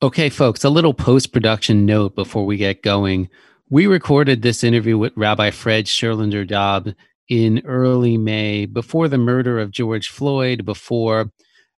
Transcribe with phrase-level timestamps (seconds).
[0.00, 3.28] Okay, folks, a little post production note before we get going.
[3.68, 6.90] We recorded this interview with Rabbi Fred Scherlinder Dobb
[7.28, 11.32] in early May before the murder of George Floyd, before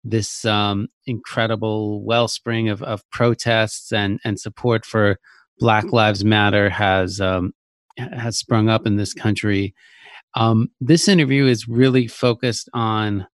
[0.02, 5.20] this um, incredible wellspring of, of protests and, and support for
[5.60, 7.52] Black Lives Matter has um,
[7.98, 9.76] has sprung up in this country.
[10.34, 13.28] Um, this interview is really focused on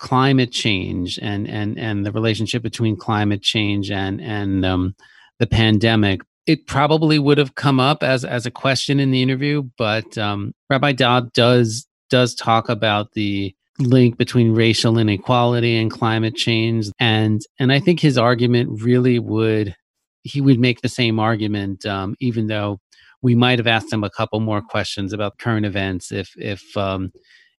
[0.00, 4.96] climate change and and and the relationship between climate change and and um,
[5.38, 6.22] the pandemic.
[6.46, 10.54] It probably would have come up as as a question in the interview, but um,
[10.68, 17.42] Rabbi Dobb does does talk about the link between racial inequality and climate change, and
[17.58, 19.76] and I think his argument really would
[20.22, 22.80] he would make the same argument, um, even though
[23.22, 27.12] we might have asked him a couple more questions about current events if if um,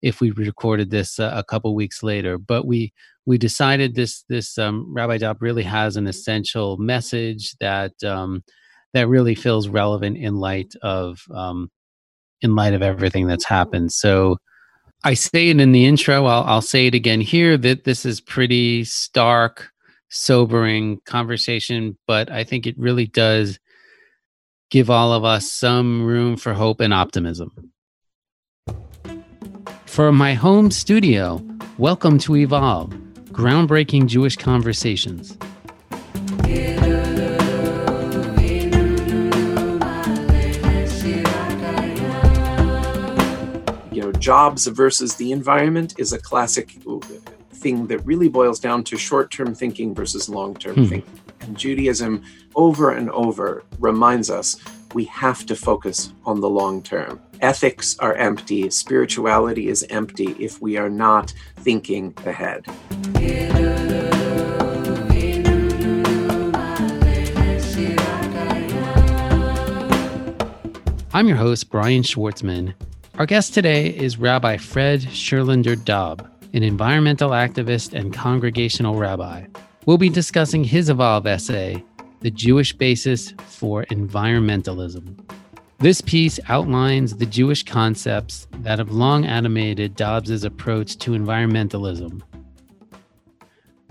[0.02, 2.38] if we recorded this uh, a couple weeks later.
[2.38, 2.92] But we
[3.26, 8.42] we decided this this um, Rabbi Dobb really has an essential message that um,
[8.92, 11.70] that really feels relevant in light of um,
[12.42, 13.92] in light of everything that's happened.
[13.92, 14.38] So
[15.04, 16.26] I say it in the intro.
[16.26, 19.70] I'll, I'll say it again here that this is pretty stark,
[20.08, 23.58] sobering conversation, but I think it really does
[24.70, 27.69] give all of us some room for hope and optimism.
[29.90, 31.44] For my home studio,
[31.76, 32.90] welcome to Evolve,
[33.32, 35.36] groundbreaking Jewish conversations.
[43.90, 46.70] You know, jobs versus the environment is a classic
[47.54, 50.84] thing that really boils down to short term thinking versus long term hmm.
[50.84, 51.20] thinking.
[51.40, 52.22] And Judaism,
[52.54, 54.56] over and over, reminds us
[54.94, 57.20] we have to focus on the long term.
[57.40, 62.66] Ethics are empty, spirituality is empty if we are not thinking ahead.
[71.12, 72.72] I'm your host, Brian Schwartzman.
[73.18, 79.46] Our guest today is Rabbi Fred Scherlinder Dobb, an environmental activist and congregational rabbi.
[79.86, 81.82] We'll be discussing his Evolve essay,
[82.20, 85.18] The Jewish Basis for Environmentalism.
[85.78, 92.20] This piece outlines the Jewish concepts that have long animated Dobbs's approach to environmentalism.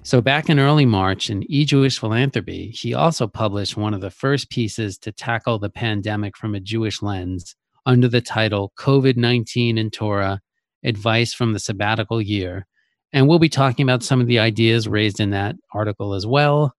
[0.04, 4.12] So, back in early March in E Jewish Philanthropy, he also published one of the
[4.12, 7.56] first pieces to tackle the pandemic from a Jewish lens
[7.88, 10.40] under the title COVID 19 in Torah
[10.84, 12.68] Advice from the Sabbatical Year.
[13.12, 16.76] And we'll be talking about some of the ideas raised in that article as well.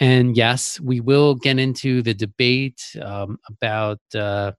[0.00, 4.52] And yes, we will get into the debate um, about uh,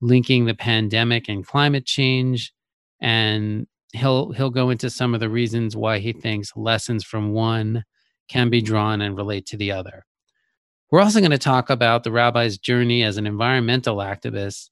[0.00, 2.52] linking the pandemic and climate change,
[3.00, 7.84] and he'll he'll go into some of the reasons why he thinks lessons from one
[8.28, 10.04] can be drawn and relate to the other.
[10.90, 14.70] We're also going to talk about the rabbi's journey as an environmental activist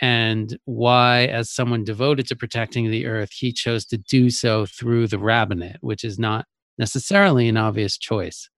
[0.00, 5.06] and why, as someone devoted to protecting the earth, he chose to do so through
[5.08, 6.46] the rabbinate, which is not
[6.78, 8.50] necessarily an obvious choice.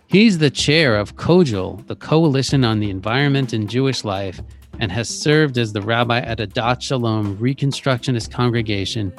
[0.06, 4.40] He's the chair of COEJL, the Coalition on the Environment and Jewish Life,
[4.78, 9.12] and has served as the rabbi at Adat Shalom Reconstructionist Congregation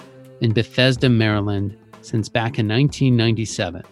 [0.43, 3.83] in Bethesda, Maryland, since back in 1997.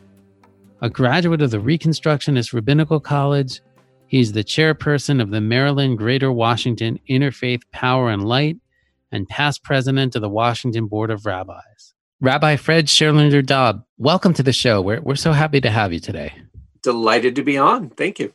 [0.81, 3.61] A graduate of the Reconstructionist Rabbinical College,
[4.07, 8.59] he's the chairperson of the Maryland Greater Washington Interfaith Power and Light
[9.11, 11.95] and past president of the Washington Board of Rabbis.
[12.21, 14.83] Rabbi Fred Scherlinder Dobb, welcome to the show.
[14.83, 16.33] We're, we're so happy to have you today.
[16.83, 17.91] Delighted to be on.
[17.91, 18.35] Thank you.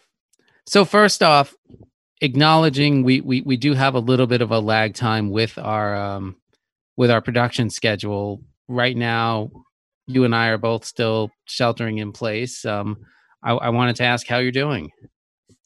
[0.66, 1.54] So, first off,
[2.22, 5.96] acknowledging we, we, we do have a little bit of a lag time with our
[5.98, 6.38] um,
[6.96, 8.42] with our production schedule.
[8.70, 9.52] Right now,
[10.08, 12.64] you and I are both still sheltering in place.
[12.64, 13.06] Um,
[13.44, 14.92] I, I wanted to ask how you're doing.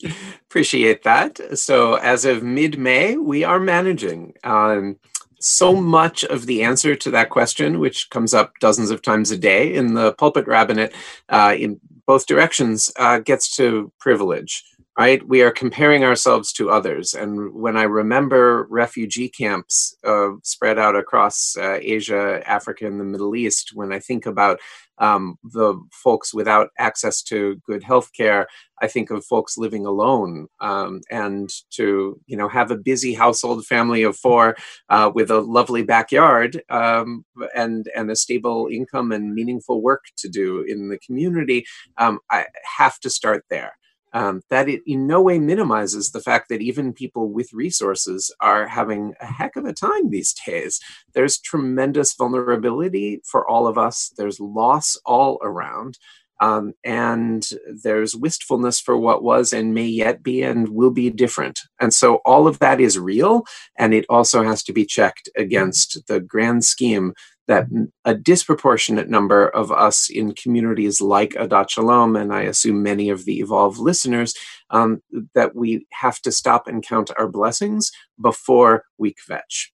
[0.42, 1.60] Appreciate that.
[1.60, 4.34] So, as of mid May, we are managing.
[4.44, 4.98] Um,
[5.39, 9.38] so much of the answer to that question, which comes up dozens of times a
[9.38, 10.94] day in the pulpit rabbinate
[11.30, 14.63] uh, in both directions, uh, gets to privilege.
[14.98, 15.28] Right?
[15.28, 17.14] We are comparing ourselves to others.
[17.14, 23.04] And when I remember refugee camps uh, spread out across uh, Asia, Africa, and the
[23.04, 24.60] Middle East, when I think about
[24.98, 28.48] um, the folks without access to good health care,
[28.82, 33.66] I think of folks living alone um, and to you know have a busy household
[33.68, 34.56] family of four
[34.90, 37.24] uh, with a lovely backyard um,
[37.56, 41.66] and and a stable income and meaningful work to do in the community.
[42.00, 42.46] Um, I
[42.78, 43.74] have to start there
[44.18, 48.68] um, that it in no way minimizes the fact that even people with resources are
[48.68, 50.80] having a heck of a time these days.
[51.14, 56.00] There's tremendous vulnerability for all of us, there's loss all around.
[56.40, 57.48] Um, and
[57.84, 61.60] there's wistfulness for what was and may yet be and will be different.
[61.80, 63.44] And so all of that is real,
[63.75, 67.13] and it also has to be checked against the grand scheme
[67.48, 67.68] that
[68.04, 73.26] a disproportionate number of us in communities like Adat Shalom, and I assume many of
[73.26, 74.36] the evolved listeners,
[74.70, 75.02] um,
[75.34, 77.92] that we have to stop and count our blessings
[78.22, 79.70] before we kvetch.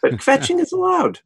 [0.00, 1.20] But kvetching is allowed.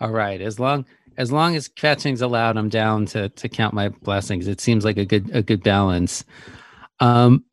[0.00, 0.86] All right, as long
[1.18, 4.48] as long as kvetching's allowed, I'm down to to count my blessings.
[4.48, 6.24] It seems like a good a good balance.
[7.00, 7.44] Um,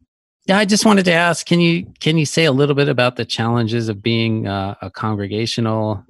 [0.46, 3.18] yeah, I just wanted to ask can you can you say a little bit about
[3.18, 6.06] the challenges of being uh, a congregational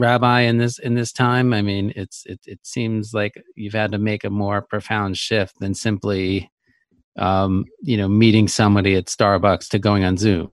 [0.00, 1.52] rabbi in this in this time?
[1.52, 5.60] I mean, it's it it seems like you've had to make a more profound shift
[5.60, 6.50] than simply
[7.16, 10.50] um, you know, meeting somebody at Starbucks to going on Zoom.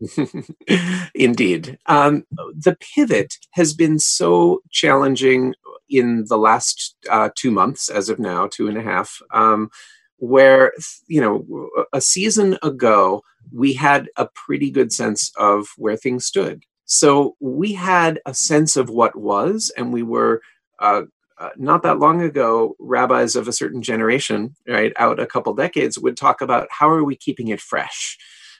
[1.14, 1.78] Indeed.
[1.86, 5.54] Um, the pivot has been so challenging
[5.88, 9.70] in the last uh, two months, as of now, two and a half, um,
[10.16, 10.72] where,
[11.06, 13.22] you know, a season ago,
[13.52, 16.64] we had a pretty good sense of where things stood.
[16.86, 20.40] So we had a sense of what was, and we were
[20.78, 21.02] uh,
[21.38, 25.98] uh, not that long ago, rabbis of a certain generation, right, out a couple decades,
[25.98, 28.16] would talk about how are we keeping it fresh.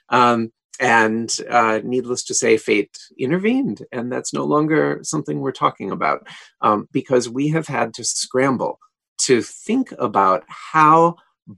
[0.09, 5.89] Um, and uh, needless to say, fate intervened, and that's no longer something we're talking
[5.89, 6.27] about
[6.61, 8.77] um, because we have had to scramble
[9.21, 11.15] to think about how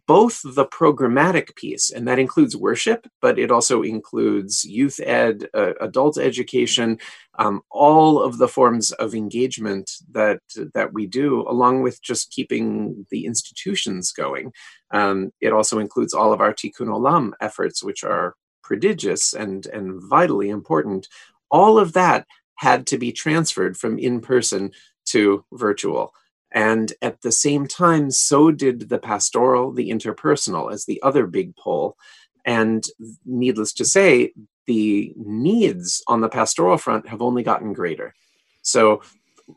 [0.07, 5.74] both the programmatic piece, and that includes worship, but it also includes youth ed, uh,
[5.81, 7.00] adult education,
[7.39, 10.41] um, all of the forms of engagement that
[10.74, 14.51] that we do, along with just keeping the institutions going.
[14.91, 20.01] Um, it also includes all of our Tikkun Olam efforts, which are prodigious and and
[20.03, 21.07] vitally important.
[21.50, 22.27] All of that
[22.57, 24.71] had to be transferred from in person
[25.06, 26.13] to virtual.
[26.51, 31.55] And at the same time, so did the pastoral, the interpersonal, as the other big
[31.55, 31.95] pole.
[32.45, 32.83] And
[33.25, 34.33] needless to say,
[34.65, 38.13] the needs on the pastoral front have only gotten greater.
[38.61, 39.01] So,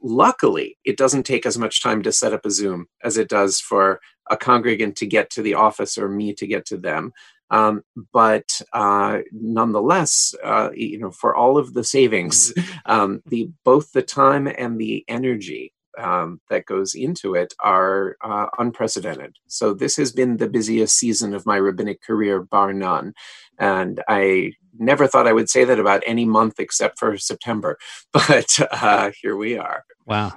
[0.03, 3.61] luckily, it doesn't take as much time to set up a Zoom as it does
[3.61, 4.01] for
[4.31, 7.13] a congregant to get to the office or me to get to them.
[7.51, 7.83] Um,
[8.15, 12.55] but uh, nonetheless, uh, you know, for all of the savings,
[12.87, 18.47] um, the both the time and the energy um, that goes into it are uh,
[18.59, 19.37] unprecedented.
[19.47, 23.15] So this has been the busiest season of my rabbinic career, bar none.
[23.59, 27.79] And I never thought I would say that about any month except for September,
[28.13, 29.85] but uh, here we are.
[30.07, 30.33] Wow.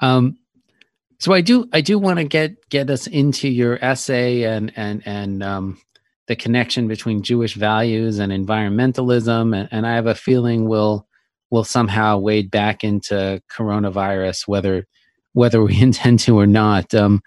[0.00, 0.38] Um,
[1.18, 5.02] so I do I do want to get get us into your essay and and
[5.04, 5.80] and um,
[6.28, 11.07] the connection between Jewish values and environmentalism, and, and I have a feeling we'll
[11.50, 14.86] will somehow wade back into coronavirus, whether
[15.32, 16.94] whether we intend to or not.
[16.94, 17.22] Um,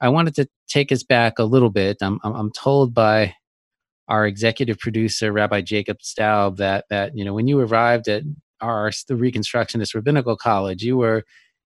[0.00, 1.98] I wanted to take us back a little bit.
[2.02, 3.34] I'm, I'm told by
[4.08, 8.22] our executive producer, Rabbi Jacob Staub, that that you know when you arrived at
[8.60, 11.24] our the Reconstructionist Rabbinical College, you were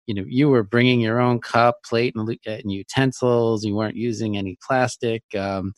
[0.07, 3.65] you know you were bringing your own cup, plate, and, and utensils.
[3.65, 5.23] You weren't using any plastic.
[5.37, 5.75] Um,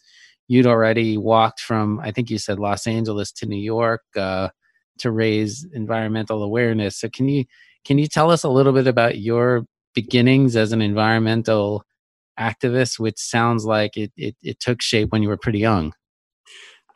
[0.46, 4.02] you'd already walked from I think you said Los Angeles to New York.
[4.16, 4.50] Uh,
[4.98, 6.96] to raise environmental awareness.
[6.96, 7.44] So can you
[7.84, 11.84] can you tell us a little bit about your beginnings as an environmental
[12.38, 15.94] activist, which sounds like it it, it took shape when you were pretty young?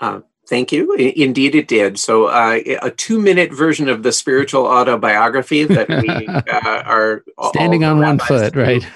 [0.00, 0.92] Uh, thank you.
[0.94, 1.98] Indeed, it did.
[1.98, 8.00] So, uh, a two-minute version of the spiritual autobiography that we uh, are standing on
[8.00, 8.86] one foot, right?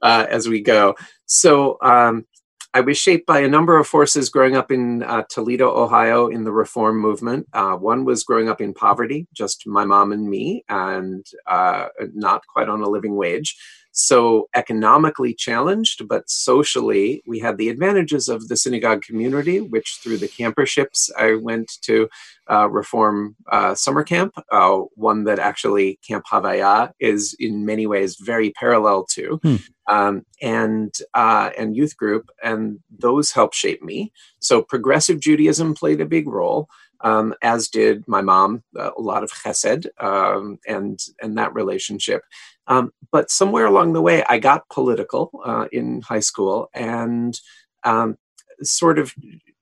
[0.00, 0.94] Uh, as we go.
[1.26, 2.26] So, um,
[2.74, 6.44] I was shaped by a number of forces growing up in uh, Toledo, Ohio, in
[6.44, 7.46] the reform movement.
[7.52, 12.46] Uh, one was growing up in poverty, just my mom and me, and uh, not
[12.46, 13.56] quite on a living wage.
[13.92, 20.16] So economically challenged, but socially, we had the advantages of the synagogue community, which through
[20.16, 22.08] the camperships, I went to
[22.50, 28.16] uh, reform uh, summer camp, uh, one that actually Camp Havaya is in many ways
[28.16, 29.56] very parallel to, hmm.
[29.88, 34.10] um, and uh, and youth group, and those helped shape me.
[34.40, 36.68] So progressive Judaism played a big role.
[37.02, 42.22] Um, as did my mom, a lot of chesed um, and and that relationship.
[42.66, 47.38] Um, but somewhere along the way, I got political uh, in high school and
[47.84, 48.16] um,
[48.62, 49.14] sort of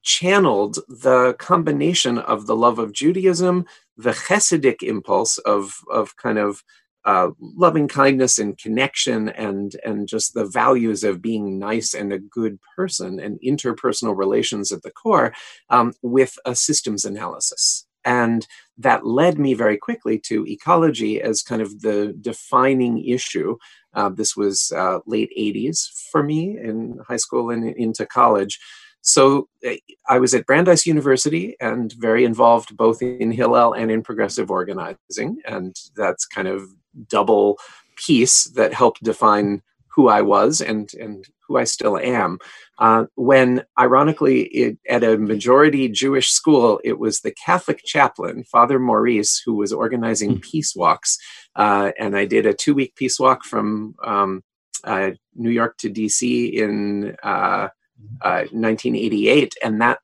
[0.03, 3.67] channeled the combination of the love of Judaism,
[3.97, 6.63] the Hasidic impulse of, of kind of
[7.05, 12.19] uh, loving kindness and connection and and just the values of being nice and a
[12.19, 15.33] good person and interpersonal relations at the core
[15.71, 18.47] um, with a systems analysis and
[18.79, 23.57] that led me very quickly to ecology as kind of the defining issue.
[23.95, 28.59] Uh, this was uh, late 80s for me in high school and into college.
[29.03, 29.79] So eh,
[30.09, 35.39] I was at Brandeis University and very involved both in Hillel and in progressive organizing.
[35.47, 36.63] And that's kind of
[37.09, 37.59] double
[37.97, 42.39] piece that helped define who I was and, and who I still am.
[42.79, 48.79] Uh, when, ironically, it, at a majority Jewish school, it was the Catholic chaplain, Father
[48.79, 50.43] Maurice, who was organizing mm.
[50.43, 51.19] peace walks.
[51.57, 54.45] Uh, and I did a two week peace walk from um,
[54.85, 59.43] uh, New York to DC in 1988.
[59.43, 59.99] Uh, and that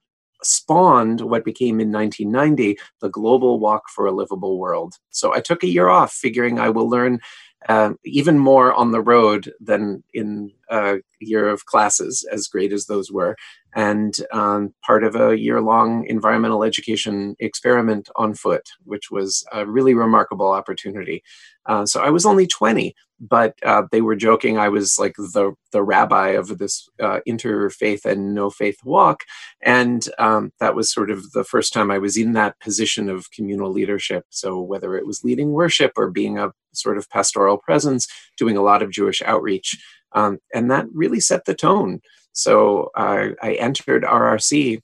[0.46, 4.94] spawned what became in 1990 the Global Walk for a Livable World.
[5.10, 7.20] So I took a year off, figuring I will learn
[7.68, 12.86] uh, even more on the road than in a year of classes, as great as
[12.86, 13.36] those were,
[13.74, 19.66] and um, part of a year long environmental education experiment on foot, which was a
[19.66, 21.22] really remarkable opportunity.
[21.66, 25.54] Uh, so I was only 20, but uh, they were joking I was like the,
[25.73, 29.20] the rabbi of this uh, interfaith and no faith walk.
[29.62, 33.30] And um, that was sort of the first time I was in that position of
[33.30, 34.25] communal leadership.
[34.30, 38.06] So whether it was leading worship or being a sort of pastoral presence,
[38.37, 39.78] doing a lot of Jewish outreach.
[40.12, 42.00] Um, and that really set the tone.
[42.32, 44.80] So I entered RRC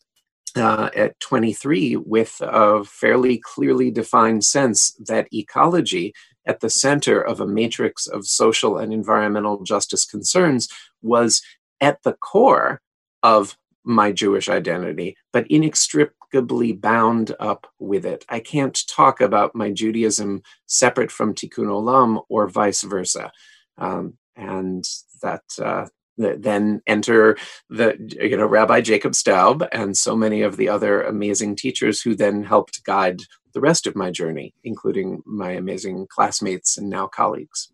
[0.56, 6.12] uh, at 23 with a fairly clearly defined sense that ecology
[6.46, 10.68] at the center of a matrix of social and environmental justice concerns
[11.02, 11.42] was
[11.80, 12.80] at the core
[13.22, 18.24] of my Jewish identity, but inextricably bound up with it.
[18.28, 23.32] I can't talk about my Judaism separate from Tikkun Olam or vice versa.
[23.78, 24.84] Um, and
[25.22, 27.36] that uh, then enter
[27.70, 32.14] the you know Rabbi Jacob Staub and so many of the other amazing teachers who
[32.14, 33.20] then helped guide
[33.54, 37.70] the rest of my journey, including my amazing classmates and now colleagues.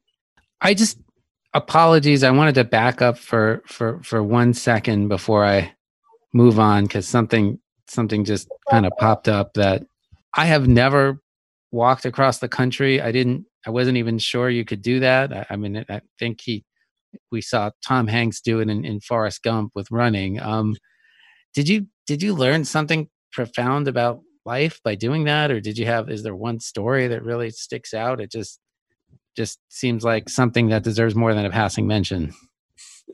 [0.61, 0.99] I just
[1.55, 2.23] apologies.
[2.23, 5.73] I wanted to back up for for for one second before I
[6.33, 9.85] move on because something something just kind of popped up that
[10.35, 11.21] I have never
[11.71, 13.01] walked across the country.
[13.01, 13.47] I didn't.
[13.67, 15.33] I wasn't even sure you could do that.
[15.33, 16.65] I, I mean, I think he
[17.33, 20.41] we saw Tom Hanks do it in, in Forrest Gump with running.
[20.41, 20.77] Um,
[21.55, 25.87] did you did you learn something profound about life by doing that, or did you
[25.87, 26.11] have?
[26.11, 28.21] Is there one story that really sticks out?
[28.21, 28.59] It just
[29.37, 32.33] just seems like something that deserves more than a passing mention.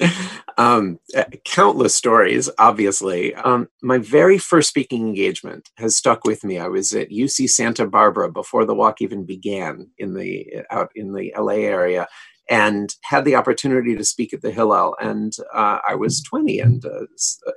[0.58, 3.34] um, eh, countless stories, obviously.
[3.34, 6.58] Um, my very first speaking engagement has stuck with me.
[6.58, 11.12] I was at UC Santa Barbara before the walk even began in the out in
[11.12, 12.06] the LA area,
[12.48, 14.96] and had the opportunity to speak at the Hillel.
[15.00, 17.06] And uh, I was 20, and uh,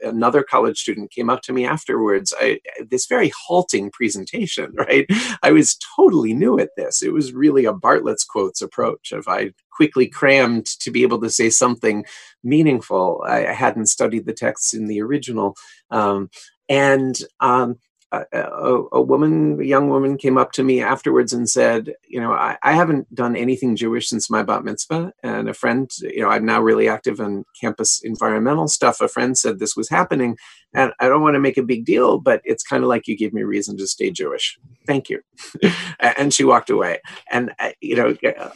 [0.02, 2.34] another college student came up to me afterwards.
[2.40, 5.06] I, this very halting presentation, right?
[5.44, 7.04] I was totally new at this.
[7.04, 11.30] It was really a Bartlett's quotes approach of I quickly crammed to be able to
[11.30, 12.06] say something
[12.44, 13.24] meaningful.
[13.28, 15.56] I, I hadn't studied the texts in the original.
[15.92, 16.30] Um,
[16.70, 17.76] and um,
[18.12, 22.32] a, a, woman, a young woman, came up to me afterwards and said, "You know,
[22.32, 26.30] I, I, haven't done anything Jewish since my bat mitzvah." And a friend, you know,
[26.30, 29.02] I'm now really active in campus environmental stuff.
[29.02, 30.38] A friend said this was happening,
[30.74, 33.18] and I don't want to make a big deal, but it's kind of like you
[33.18, 34.58] give me reason to stay Jewish.
[34.86, 35.22] Thank you.
[36.00, 37.02] and she walked away.
[37.30, 38.50] And uh, you know, uh,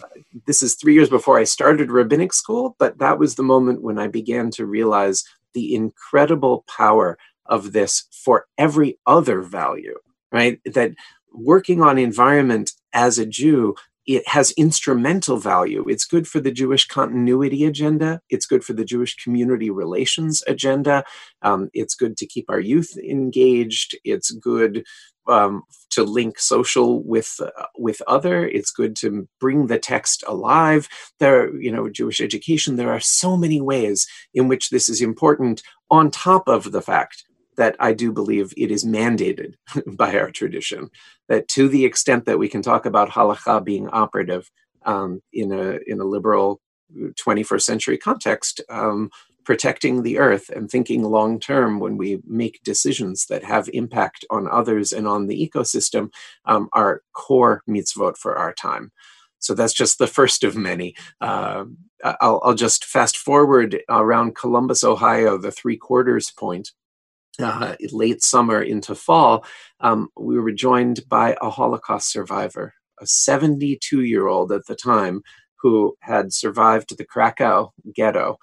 [0.47, 3.99] this is three years before I started rabbinic school, but that was the moment when
[3.99, 7.17] I began to realize the incredible power
[7.51, 9.99] of this for every other value,
[10.31, 10.59] right?
[10.65, 10.93] That
[11.31, 13.75] working on environment as a Jew
[14.07, 15.85] it has instrumental value.
[15.87, 18.21] It's good for the Jewish continuity agenda.
[18.29, 21.03] It's good for the Jewish community relations agenda.
[21.43, 23.95] Um, it's good to keep our youth engaged.
[24.03, 24.83] It's good
[25.27, 28.47] um, to link social with uh, with other.
[28.47, 30.89] It's good to bring the text alive.
[31.19, 32.75] There, you know, Jewish education.
[32.75, 35.61] There are so many ways in which this is important.
[35.91, 37.25] On top of the fact
[37.57, 39.55] that I do believe it is mandated
[39.95, 40.89] by our tradition.
[41.27, 44.49] That to the extent that we can talk about halacha being operative
[44.85, 46.61] um, in a in a liberal
[46.93, 49.09] 21st century context, um,
[49.43, 54.47] protecting the earth and thinking long term when we make decisions that have impact on
[54.47, 56.11] others and on the ecosystem
[56.45, 58.91] um, are core mitzvot for our time.
[59.39, 60.95] So that's just the first of many.
[61.19, 61.65] Uh,
[62.03, 66.71] I'll, I'll, just fast forward around Columbus, Ohio, the three quarters point.
[67.39, 69.45] Uh, late summer into fall,
[69.79, 75.23] um, we were joined by a Holocaust survivor, a 72 year old at the time,
[75.55, 78.37] who had survived the Krakow ghetto.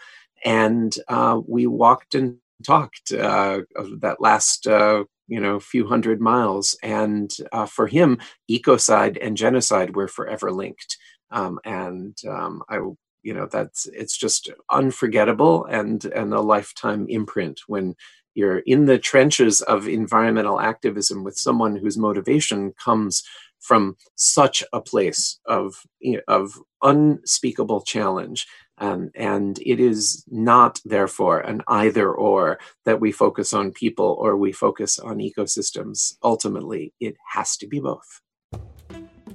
[0.44, 3.60] And uh, we walked and talked uh,
[4.00, 6.76] that last uh, you know few hundred miles.
[6.82, 8.18] And uh, for him
[8.50, 10.96] ecocide and genocide were forever linked.
[11.30, 12.78] Um, and um, i
[13.22, 17.94] you know that's it's just unforgettable and and a lifetime imprint when
[18.34, 23.22] you're in the trenches of environmental activism with someone whose motivation comes
[23.60, 25.82] from such a place of
[26.28, 28.46] of unspeakable challenge
[28.80, 34.36] um, and it is not, therefore, an either or that we focus on people or
[34.36, 36.14] we focus on ecosystems.
[36.22, 38.20] Ultimately, it has to be both.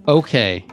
[0.07, 0.65] Okay,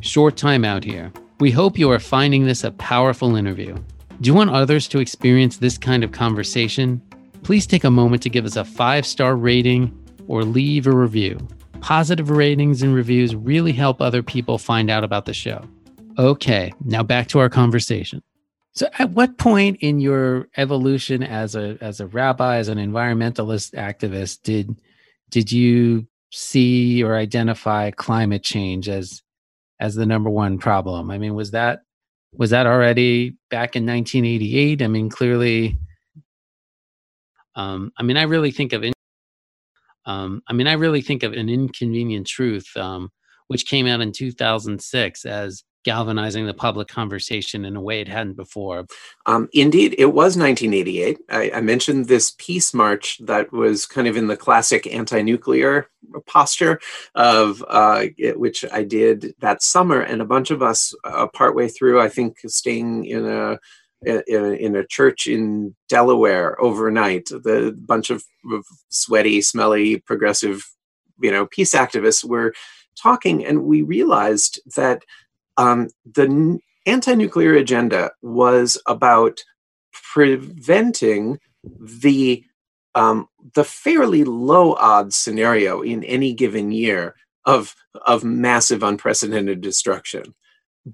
[0.00, 1.12] short time out here.
[1.40, 3.76] We hope you are finding this a powerful interview.
[4.20, 7.02] Do you want others to experience this kind of conversation?
[7.42, 9.96] Please take a moment to give us a five star rating
[10.28, 11.38] or leave a review.
[11.80, 15.64] Positive ratings and reviews really help other people find out about the show.
[16.18, 18.22] Okay, now back to our conversation.
[18.74, 23.74] So, at what point in your evolution as a as a rabbi, as an environmentalist
[23.74, 24.80] activist, did
[25.30, 29.22] did you see or identify climate change as
[29.80, 31.10] as the number one problem?
[31.10, 31.82] I mean, was that
[32.34, 34.82] was that already back in 1988?
[34.82, 35.78] I mean, clearly.
[37.54, 38.84] Um, I mean, I really think of.
[38.84, 38.92] In,
[40.04, 43.10] um, I mean, I really think of an inconvenient truth, um,
[43.46, 48.36] which came out in 2006 as galvanizing the public conversation in a way it hadn't
[48.36, 48.86] before.
[49.26, 51.18] Um, indeed, it was 1988.
[51.28, 55.88] I, I, mentioned this peace march that was kind of in the classic anti-nuclear
[56.26, 56.80] posture
[57.14, 61.68] of uh, it, which I did that summer, and a bunch of us uh, partway
[61.68, 63.58] through, I think, staying in a
[64.04, 67.26] in, a church in Delaware overnight.
[67.26, 70.64] The bunch of, of sweaty, smelly, progressive,
[71.20, 72.52] you know, peace activists were
[73.00, 75.04] talking, and we realized that
[75.56, 79.40] um, the anti nuclear agenda was about
[80.12, 81.38] preventing
[81.80, 82.44] the
[82.94, 87.14] um, the fairly low odds scenario in any given year
[87.46, 87.74] of
[88.06, 90.34] of massive unprecedented destruction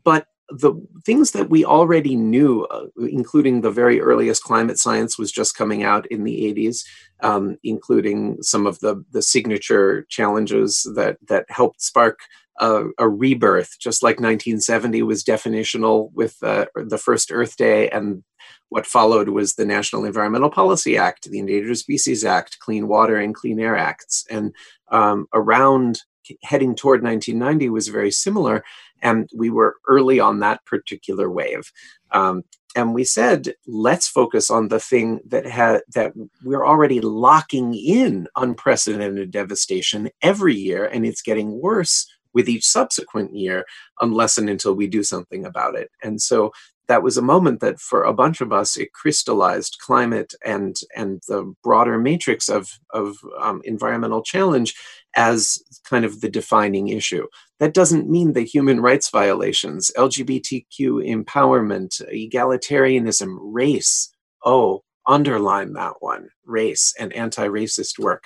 [0.05, 5.31] but the things that we already knew, uh, including the very earliest climate science, was
[5.31, 6.85] just coming out in the 80s,
[7.21, 12.21] um, including some of the the signature challenges that that helped spark
[12.61, 18.25] a, a, rebirth, just like 1970 was definitional with uh, the first Earth Day, and
[18.71, 23.35] what followed was the National Environmental Policy Act, the Endangered Species Act, Clean Water and
[23.35, 24.55] Clean Air Acts, and
[24.91, 26.01] um, around
[26.43, 28.65] heading toward 1990 was very similar,
[29.03, 31.73] and we were early on that particular wave.
[32.13, 32.43] Um,
[32.77, 36.13] and we said, let's focus on the thing that had that
[36.45, 43.35] we're already locking in unprecedented devastation every year, and it's getting worse with each subsequent
[43.35, 43.65] year
[44.01, 45.91] unless and until we do something about it.
[46.03, 46.53] And so
[46.89, 51.21] that was a moment that for a bunch of us it crystallized climate and and
[51.29, 54.75] the broader matrix of of um, environmental challenge
[55.15, 57.27] as kind of the defining issue.
[57.61, 64.11] That doesn't mean the human rights violations lgbtq empowerment egalitarianism race.
[64.45, 68.25] Oh underline that one race and anti-racist work.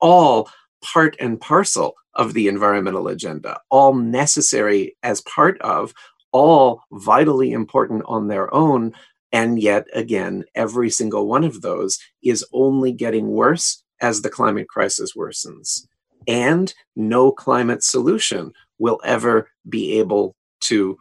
[0.00, 0.50] All
[0.84, 5.94] part and parcel of the environmental agenda, all necessary as part of,
[6.36, 8.92] all vitally important on their own.
[9.32, 14.68] And yet, again, every single one of those is only getting worse as the climate
[14.68, 15.86] crisis worsens.
[16.28, 20.98] And no climate solution will ever be able to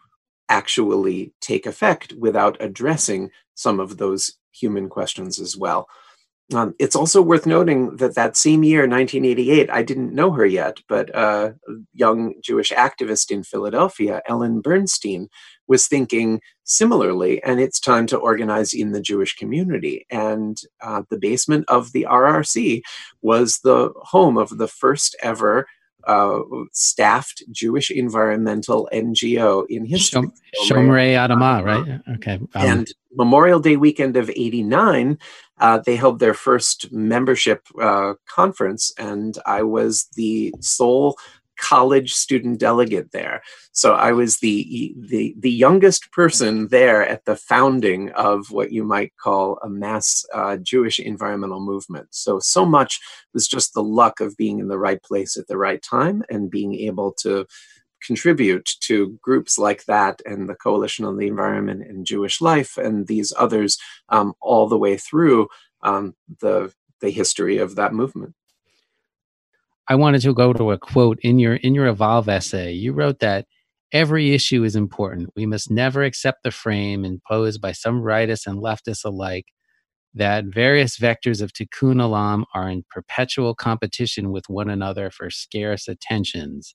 [0.48, 5.88] actually take effect without addressing some of those human questions as well.
[6.54, 10.78] Um, it's also worth noting that that same year, 1988, I didn't know her yet,
[10.88, 15.28] but uh, a young Jewish activist in Philadelphia, Ellen Bernstein,
[15.68, 20.06] was thinking similarly, and it's time to organize in the Jewish community.
[20.12, 22.82] And uh, the basement of the RRC
[23.24, 25.66] was the home of the first ever
[26.06, 26.40] uh,
[26.72, 30.30] staffed Jewish environmental NGO in history.
[30.68, 32.02] Shomrei Adamah, right?
[32.16, 32.34] Okay.
[32.34, 35.17] Um, and Memorial Day weekend of 89,
[35.60, 41.17] uh, they held their first membership uh, conference, and I was the sole
[41.58, 43.41] college student delegate there.
[43.71, 48.84] So I was the, the, the youngest person there at the founding of what you
[48.84, 52.08] might call a mass uh, Jewish environmental movement.
[52.12, 52.99] So, so much
[53.34, 56.51] was just the luck of being in the right place at the right time and
[56.51, 57.45] being able to
[58.06, 63.08] contribute to groups like that and the Coalition on the Environment and Jewish Life and
[63.08, 63.78] these others
[64.10, 65.48] um, all the way through
[65.84, 68.34] um, the, the history of that movement.
[69.88, 72.72] I wanted to go to a quote in your in your evolve essay.
[72.72, 73.46] You wrote that
[73.91, 75.30] every issue is important.
[75.36, 79.46] We must never accept the frame imposed by some rightists and leftists alike
[80.15, 85.88] that various vectors of tikkun olam are in perpetual competition with one another for scarce
[85.88, 86.74] attentions.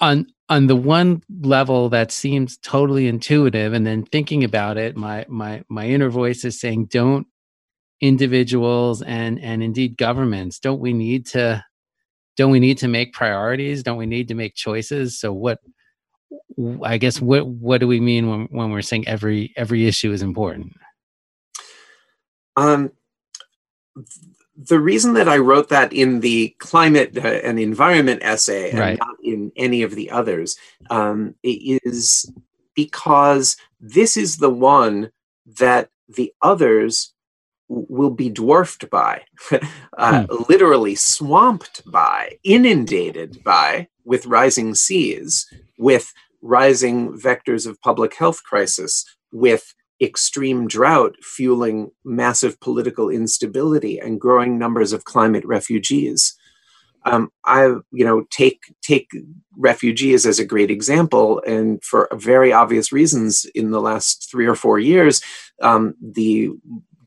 [0.00, 5.26] On on the one level that seems totally intuitive, and then thinking about it, my
[5.28, 7.26] my my inner voice is saying, don't
[8.00, 11.64] individuals and and indeed governments, don't we need to
[12.36, 13.82] don't we need to make priorities?
[13.82, 15.18] Don't we need to make choices?
[15.18, 15.58] So what
[16.84, 20.22] I guess what what do we mean when when we're saying every every issue is
[20.22, 20.72] important?
[22.56, 22.92] Um
[24.58, 28.98] the reason that I wrote that in the climate uh, and environment essay and right.
[28.98, 30.56] not in any of the others
[30.90, 32.30] um, is
[32.74, 35.12] because this is the one
[35.46, 37.14] that the others
[37.68, 39.22] will be dwarfed by,
[39.98, 40.42] uh, hmm.
[40.48, 45.46] literally swamped by, inundated by, with rising seas,
[45.78, 54.20] with rising vectors of public health crisis, with extreme drought fueling massive political instability and
[54.20, 56.36] growing numbers of climate refugees.
[57.04, 59.10] Um, I, you know, take take
[59.56, 64.54] refugees as a great example, and for very obvious reasons, in the last three or
[64.54, 65.22] four years,
[65.62, 66.50] um, the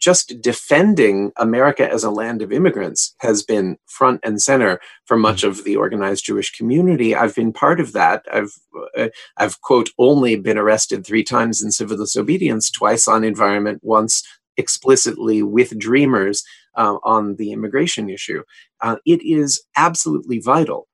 [0.02, 5.44] just defending America as a land of immigrants has been front and center for much
[5.44, 7.16] of the organized Jewish community.
[7.16, 8.26] I've been part of that.
[8.34, 8.52] I've,
[8.98, 14.24] uh, I've quote, only been arrested three times in civil disobedience, twice on environment, once
[14.58, 16.44] explicitly with dreamers
[16.76, 18.44] uh, on the immigration issue.
[18.82, 20.88] Uh, it is absolutely vital.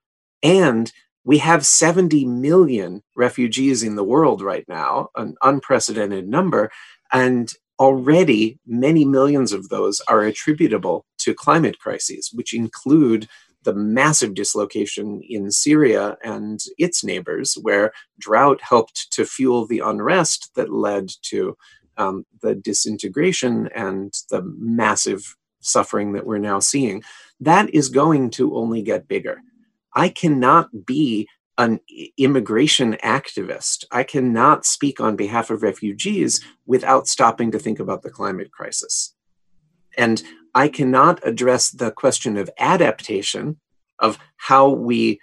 [0.43, 0.91] And
[1.23, 6.71] we have 70 million refugees in the world right now, an unprecedented number.
[7.11, 13.27] And already many millions of those are attributable to climate crises, which include
[13.63, 20.51] the massive dislocation in Syria and its neighbors, where drought helped to fuel the unrest
[20.55, 21.57] that led to
[21.97, 27.03] um, the disintegration and the massive suffering that we're now seeing.
[27.39, 29.41] That is going to only get bigger.
[29.93, 31.27] I cannot be
[31.57, 31.79] an
[32.17, 33.85] immigration activist.
[33.91, 39.15] I cannot speak on behalf of refugees without stopping to think about the climate crisis.
[39.97, 40.21] And
[40.53, 43.59] I cannot address the question of adaptation,
[43.99, 45.19] of how we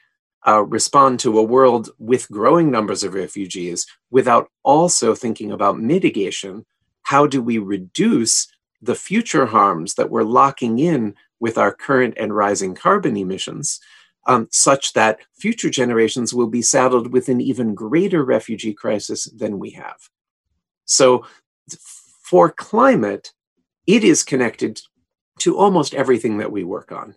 [0.47, 6.67] uh, respond to a world with growing numbers of refugees, without also thinking about mitigation.
[7.03, 8.49] How do we reduce
[8.83, 13.81] the future harms that we're locking in with our current and rising carbon emissions?
[14.27, 19.59] Um, such that future generations will be saddled with an even greater refugee crisis than
[19.59, 20.09] we have.
[20.85, 21.25] So,
[22.23, 23.33] for climate,
[23.87, 24.81] it is connected
[25.41, 27.15] to almost everything that we work on.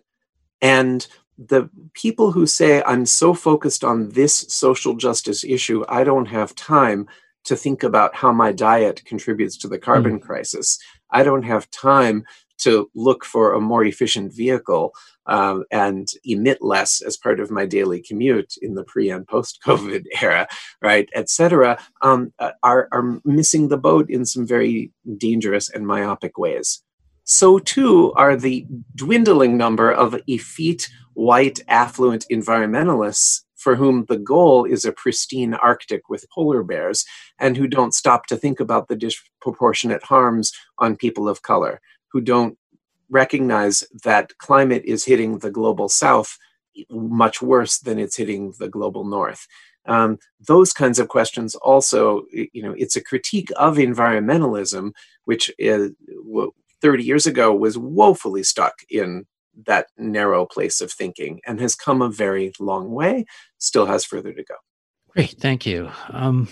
[0.60, 1.06] And
[1.38, 6.54] the people who say, I'm so focused on this social justice issue, I don't have
[6.54, 7.06] time
[7.44, 10.22] to think about how my diet contributes to the carbon mm.
[10.22, 10.78] crisis.
[11.10, 12.24] I don't have time
[12.58, 14.92] to look for a more efficient vehicle
[15.28, 19.60] um, and emit less as part of my daily commute in the pre and post
[19.64, 20.48] COVID era,
[20.82, 25.86] right, et cetera, um, uh, are, are missing the boat in some very dangerous and
[25.86, 26.82] myopic ways.
[27.24, 34.64] So too are the dwindling number of effete, white, affluent environmentalists for whom the goal
[34.64, 37.04] is a pristine Arctic with polar bears
[37.38, 41.80] and who don't stop to think about the disproportionate harms on people of color,
[42.12, 42.56] who don't
[43.10, 46.38] recognize that climate is hitting the global south
[46.90, 49.46] much worse than it's hitting the global north.
[49.86, 54.92] Um, those kinds of questions also, you know, it's a critique of environmentalism,
[55.24, 55.92] which is,
[56.80, 59.26] 30 years ago was woefully stuck in
[59.66, 63.24] that narrow place of thinking and has come a very long way,
[63.58, 64.54] still has further to go.
[65.08, 65.90] Great, thank you.
[66.10, 66.48] Um,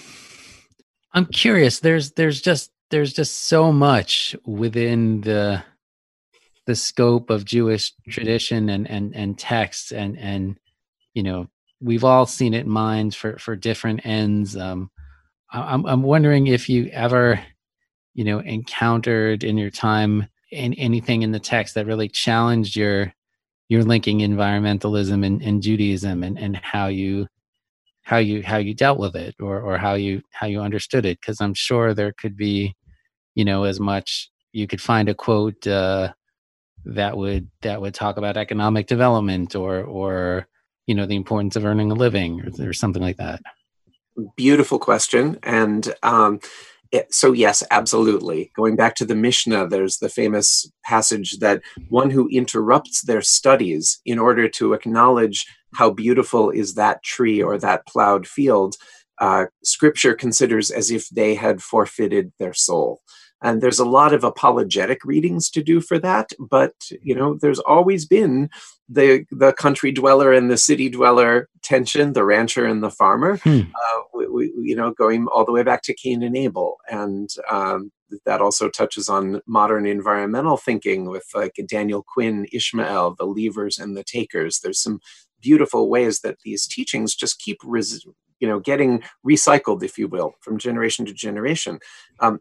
[1.12, 1.80] I'm curious.
[1.80, 5.62] There's there's just there's just so much within the
[6.66, 10.58] the scope of Jewish tradition and and and texts and and
[11.14, 11.48] you know
[11.80, 14.56] we've all seen it mined for for different ends.
[14.56, 14.90] Um,
[15.52, 17.40] I'm I'm wondering if you ever
[18.14, 23.12] you know encountered in your time in anything in the text that really challenged your
[23.68, 27.26] your linking environmentalism and, and Judaism and, and how you
[28.02, 31.20] how you how you dealt with it or or how you how you understood it
[31.20, 32.74] because I'm sure there could be
[33.34, 36.12] you know as much you could find a quote uh,
[36.86, 40.46] that would that would talk about economic development or or
[40.86, 43.42] you know the importance of earning a living or, or something like that.
[44.36, 45.38] Beautiful question.
[45.42, 46.40] And um,
[46.92, 48.52] it, so yes absolutely.
[48.56, 54.00] Going back to the mishnah there's the famous passage that one who interrupts their studies
[54.06, 55.44] in order to acknowledge
[55.74, 58.76] how beautiful is that tree or that plowed field
[59.18, 63.00] uh, scripture considers as if they had forfeited their soul
[63.42, 67.60] and there's a lot of apologetic readings to do for that but you know there's
[67.60, 68.48] always been
[68.88, 73.60] the the country dweller and the city dweller tension the rancher and the farmer hmm.
[73.60, 76.78] uh, we, we, you know going all the way back to cain and abel.
[76.90, 77.92] And um,
[78.24, 83.96] that also touches on modern environmental thinking with like daniel quinn ishmael the leavers and
[83.96, 84.60] the takers.
[84.60, 85.00] There's some
[85.40, 88.06] beautiful ways that these teachings just keep res-
[88.40, 91.78] you know getting recycled if you will from generation to generation.
[92.20, 92.40] Um,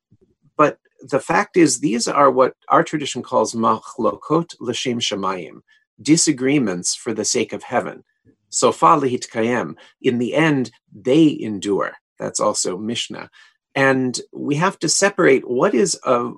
[0.57, 5.61] but the fact is, these are what our tradition calls machlokot l'shem shamayim,
[6.01, 8.03] disagreements for the sake of heaven.
[8.49, 9.75] Sofa lihit kayem.
[10.01, 11.93] In the end, they endure.
[12.17, 13.29] That's also Mishnah.
[13.75, 16.31] And we have to separate what is a,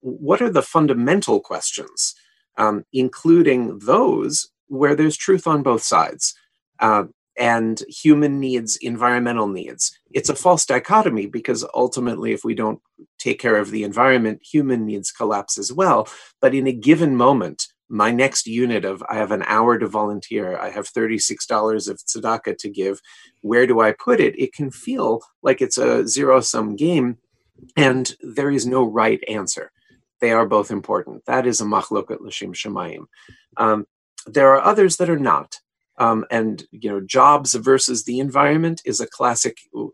[0.00, 2.14] what are the fundamental questions,
[2.56, 6.34] um, including those where there's truth on both sides.
[6.80, 7.04] Uh,
[7.38, 9.96] and human needs, environmental needs.
[10.10, 12.80] It's a false dichotomy because ultimately, if we don't
[13.18, 16.08] take care of the environment, human needs collapse as well.
[16.40, 20.58] But in a given moment, my next unit of I have an hour to volunteer,
[20.58, 23.00] I have $36 of tzedakah to give,
[23.40, 24.38] where do I put it?
[24.38, 27.18] It can feel like it's a zero sum game,
[27.76, 29.70] and there is no right answer.
[30.20, 31.24] They are both important.
[31.26, 33.06] That is a machloket l'shem shemayim.
[33.56, 33.86] Um,
[34.26, 35.60] there are others that are not.
[35.98, 39.86] Um, and you know, jobs versus the environment is a classic uh,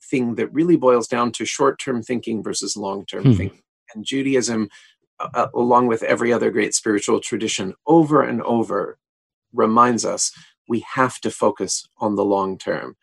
[0.00, 3.32] thing that really boils down to short-term thinking versus long-term hmm.
[3.32, 3.62] thinking.
[3.94, 4.68] And Judaism,
[5.20, 8.98] uh, uh, along with every other great spiritual tradition, over and over
[9.52, 10.32] reminds us
[10.68, 12.96] we have to focus on the long term.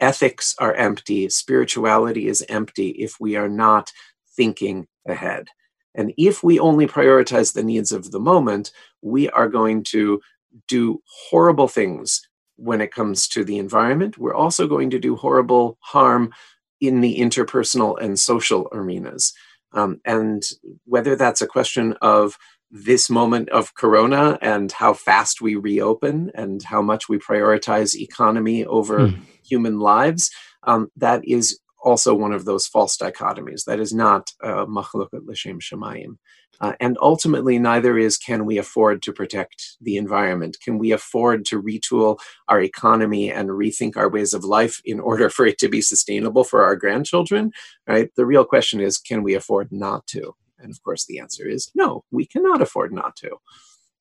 [0.00, 3.92] Ethics are empty, spirituality is empty if we are not
[4.36, 5.46] thinking ahead.
[5.94, 8.72] And if we only prioritize the needs of the moment,
[9.02, 10.20] we are going to
[10.68, 12.20] do horrible things
[12.56, 14.18] when it comes to the environment.
[14.18, 16.32] We're also going to do horrible harm
[16.80, 19.32] in the interpersonal and social arenas.
[19.72, 20.42] Um, and
[20.84, 22.36] whether that's a question of
[22.70, 28.64] this moment of corona and how fast we reopen and how much we prioritize economy
[28.64, 29.20] over mm.
[29.44, 30.30] human lives,
[30.64, 33.64] um, that is also one of those false dichotomies.
[33.64, 36.16] That is not machloket l'shem shemayim.
[36.60, 40.58] Uh, and ultimately, neither is can we afford to protect the environment?
[40.62, 45.28] Can we afford to retool our economy and rethink our ways of life in order
[45.28, 47.50] for it to be sustainable for our grandchildren?
[47.88, 48.10] Right.
[48.16, 50.34] The real question is, can we afford not to?
[50.58, 52.04] And of course, the answer is no.
[52.12, 53.38] We cannot afford not to.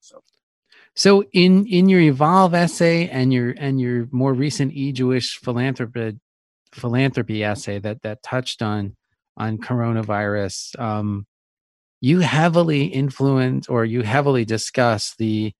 [0.02, 0.22] So.
[0.94, 6.20] So in in your evolve essay and your and your more recent e-Jewish philanthropy
[6.74, 8.96] philanthropy essay that that touched on
[9.38, 11.26] on coronavirus, um,
[12.02, 15.54] you heavily influence or you heavily discuss the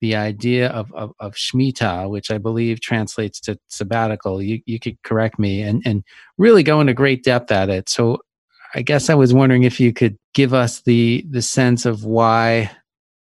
[0.00, 4.42] the idea of, of, of Shemitah, which I believe translates to sabbatical.
[4.42, 6.04] You, you could correct me and, and
[6.36, 7.88] really go into great depth at it.
[7.88, 8.18] So
[8.74, 12.70] I guess I was wondering if you could give us the the sense of why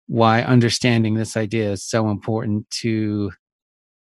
[0.06, 3.32] why understanding this idea is so important to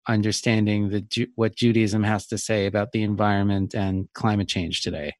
[0.07, 5.13] understanding the what Judaism has to say about the environment and climate change today.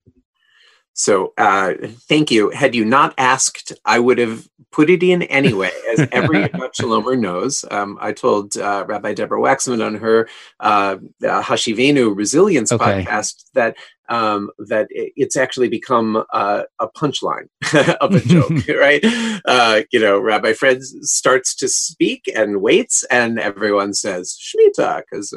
[0.93, 1.73] So uh,
[2.10, 2.49] thank you.
[2.49, 6.43] Had you not asked, I would have put it in anyway, as every
[6.80, 7.65] Shalomer knows.
[7.71, 10.27] Um, I told uh, Rabbi Deborah Waxman on her
[10.60, 13.04] uh, Hashivenu Resilience okay.
[13.04, 13.75] podcast that
[14.10, 16.65] um, that it's actually become a
[16.97, 17.47] punchline
[18.01, 19.01] of a joke, right?
[19.45, 25.34] Uh, you know, Rabbi Fred starts to speak and waits, and everyone says Shemitah because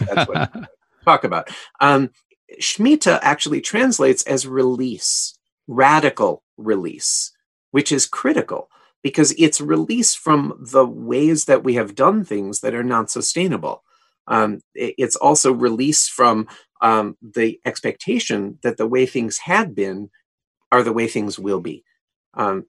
[0.00, 0.68] that's what
[1.04, 1.48] talk about.
[1.80, 2.10] Um,
[2.60, 7.32] Shemitah actually translates as release, radical release.
[7.70, 8.68] which is critical
[9.02, 13.82] because it's release from the ways that we have done things that are not sustainable.
[14.26, 16.48] Um, it's also release from
[16.80, 20.10] um, the expectation that the way things had been
[20.72, 21.84] are the way things will be.
[22.34, 22.66] Um,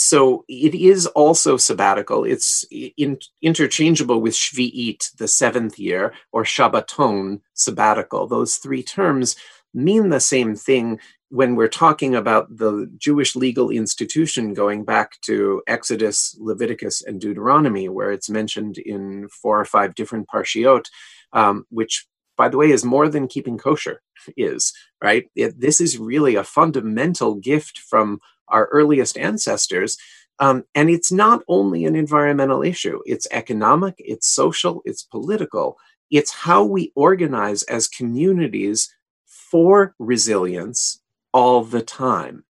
[0.00, 2.22] so it is also sabbatical.
[2.22, 8.28] It's in, interchangeable with Shvi'it, the seventh year, or Shabbaton, sabbatical.
[8.28, 9.34] Those three terms
[9.74, 15.62] mean the same thing when we're talking about the Jewish legal institution going back to
[15.66, 20.84] Exodus, Leviticus, and Deuteronomy, where it's mentioned in four or five different parshiot,
[21.32, 22.06] um, which,
[22.36, 24.00] by the way, is more than keeping kosher
[24.36, 25.28] is, right?
[25.34, 29.96] It, this is really a fundamental gift from our earliest ancestors.
[30.40, 35.76] Um, and it's not only an environmental issue, it's economic, it's social, it's political.
[36.10, 38.94] It's how we organize as communities
[39.26, 41.00] for resilience
[41.32, 42.44] all the time.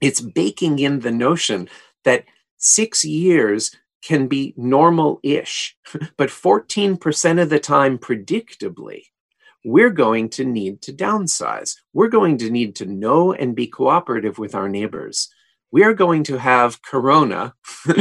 [0.00, 1.68] It's baking in the notion
[2.04, 2.24] that
[2.56, 5.76] six years can be normal ish,
[6.16, 9.04] but 14% of the time, predictably,
[9.64, 11.76] we're going to need to downsize.
[11.92, 15.28] We're going to need to know and be cooperative with our neighbors.
[15.70, 17.54] We are going to have corona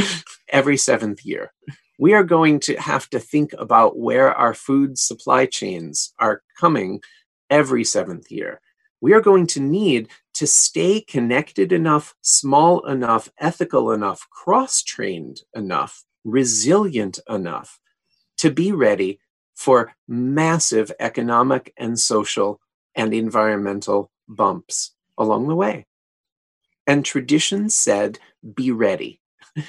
[0.50, 1.54] every seventh year.
[2.00, 7.02] We are going to have to think about where our food supply chains are coming
[7.50, 8.60] every seventh year
[9.02, 15.42] we are going to need to stay connected enough, small enough, ethical enough, cross trained
[15.56, 17.80] enough, resilient enough
[18.38, 19.20] to be ready
[19.62, 22.60] for massive economic and social
[22.96, 25.86] and environmental bumps along the way.
[26.88, 28.18] And tradition said,
[28.56, 29.22] be ready.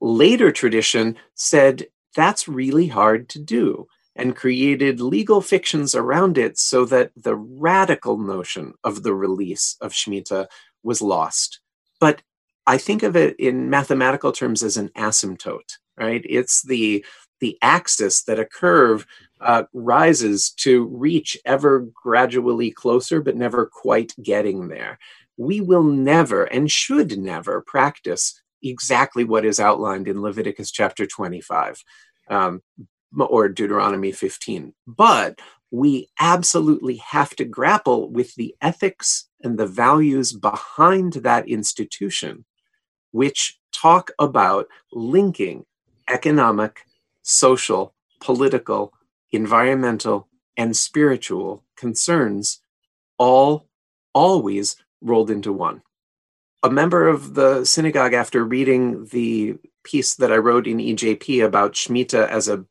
[0.00, 6.84] Later tradition said, that's really hard to do and created legal fictions around it so
[6.86, 10.48] that the radical notion of the release of Shemitah
[10.82, 11.60] was lost.
[12.00, 12.22] But
[12.66, 16.24] I think of it in mathematical terms as an asymptote, right?
[16.28, 17.04] It's the
[17.40, 19.06] the axis that a curve
[19.40, 24.98] uh, rises to reach ever gradually closer, but never quite getting there.
[25.36, 31.82] We will never and should never practice exactly what is outlined in Leviticus chapter 25.
[32.28, 32.62] Um,
[33.18, 34.74] or Deuteronomy 15.
[34.86, 42.44] But we absolutely have to grapple with the ethics and the values behind that institution,
[43.12, 45.64] which talk about linking
[46.08, 46.80] economic,
[47.28, 48.94] social, political,
[49.32, 52.60] environmental, and spiritual concerns
[53.18, 53.68] all
[54.14, 55.82] always rolled into one.
[56.62, 61.72] A member of the synagogue, after reading the piece that I wrote in EJP about
[61.72, 62.64] Shemitah as a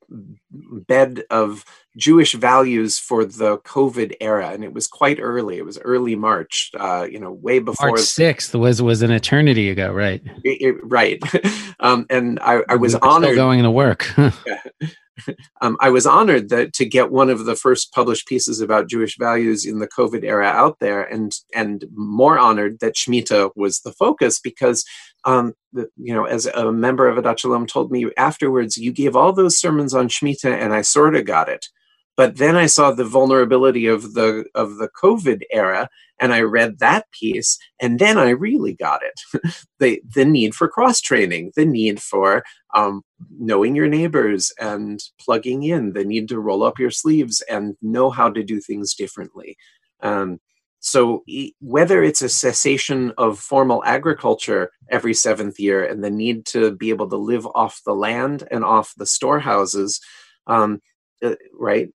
[0.49, 1.65] bed of
[1.97, 5.57] Jewish values for the COVID era, and it was quite early.
[5.57, 9.69] It was early March, uh, you know, way before March sixth was was an eternity
[9.69, 10.21] ago, right?
[10.43, 11.21] It, it, right,
[11.79, 14.13] um, and I, I was honored going to work.
[15.61, 19.17] um, I was honored that to get one of the first published pieces about Jewish
[19.17, 23.91] values in the COVID era out there, and and more honored that Shemitah was the
[23.91, 24.85] focus because,
[25.25, 29.15] um, the, you know, as a member of Adat Shalom told me afterwards, you gave
[29.15, 31.67] all those sermons on Shemitah, and I sort of got it.
[32.15, 36.79] But then I saw the vulnerability of the of the COVID era, and I read
[36.79, 39.55] that piece, and then I really got it.
[39.79, 42.43] the the need for cross training, the need for
[42.75, 43.01] um,
[43.39, 48.09] knowing your neighbors and plugging in, the need to roll up your sleeves and know
[48.09, 49.57] how to do things differently.
[50.01, 50.39] Um,
[50.79, 51.23] so
[51.59, 56.89] whether it's a cessation of formal agriculture every seventh year and the need to be
[56.91, 59.99] able to live off the land and off the storehouses,
[60.45, 60.79] um,
[61.23, 61.89] uh, right?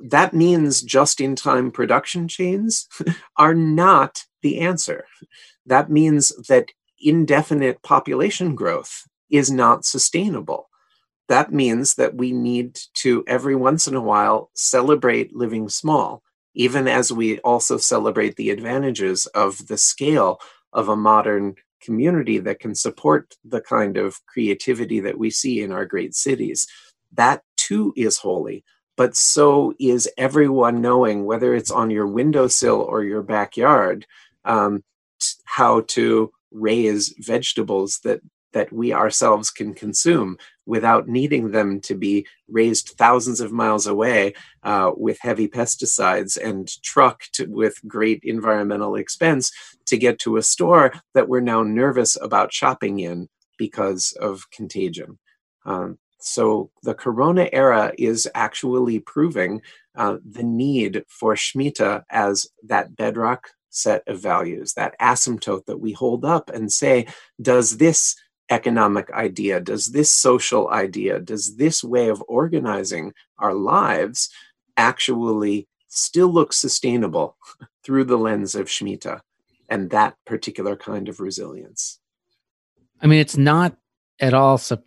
[0.00, 2.88] That means just in time production chains
[3.36, 5.06] are not the answer.
[5.66, 10.68] That means that indefinite population growth is not sustainable.
[11.28, 16.22] That means that we need to, every once in a while, celebrate living small,
[16.54, 20.38] even as we also celebrate the advantages of the scale
[20.72, 25.72] of a modern community that can support the kind of creativity that we see in
[25.72, 26.66] our great cities.
[27.12, 28.64] That too is holy,
[28.96, 34.06] but so is everyone knowing, whether it's on your windowsill or your backyard,
[34.44, 34.82] um,
[35.44, 38.20] how to raise vegetables that
[38.52, 44.32] that we ourselves can consume without needing them to be raised thousands of miles away
[44.62, 49.50] uh, with heavy pesticides and trucked with great environmental expense
[49.84, 53.28] to get to a store that we're now nervous about shopping in
[53.58, 55.18] because of contagion.
[55.66, 59.60] Um, so the Corona era is actually proving
[59.94, 65.92] uh, the need for Shemitah as that bedrock set of values, that asymptote that we
[65.92, 67.06] hold up and say,
[67.42, 68.16] does this
[68.48, 74.30] economic idea, does this social idea, does this way of organizing our lives
[74.78, 77.36] actually still look sustainable
[77.84, 79.20] through the lens of Shmita
[79.68, 82.00] and that particular kind of resilience?
[83.02, 83.76] I mean, it's not
[84.20, 84.78] at all su-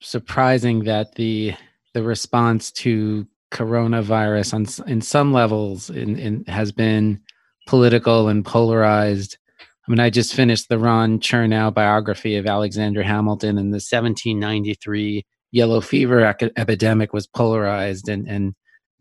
[0.00, 1.54] surprising that the
[1.94, 7.20] the response to coronavirus on in some levels in, in has been
[7.66, 9.38] political and polarized.
[9.56, 15.24] I mean, I just finished the Ron Chernow biography of Alexander Hamilton, and the 1793
[15.50, 16.20] yellow fever
[16.56, 18.54] epidemic was polarized, and and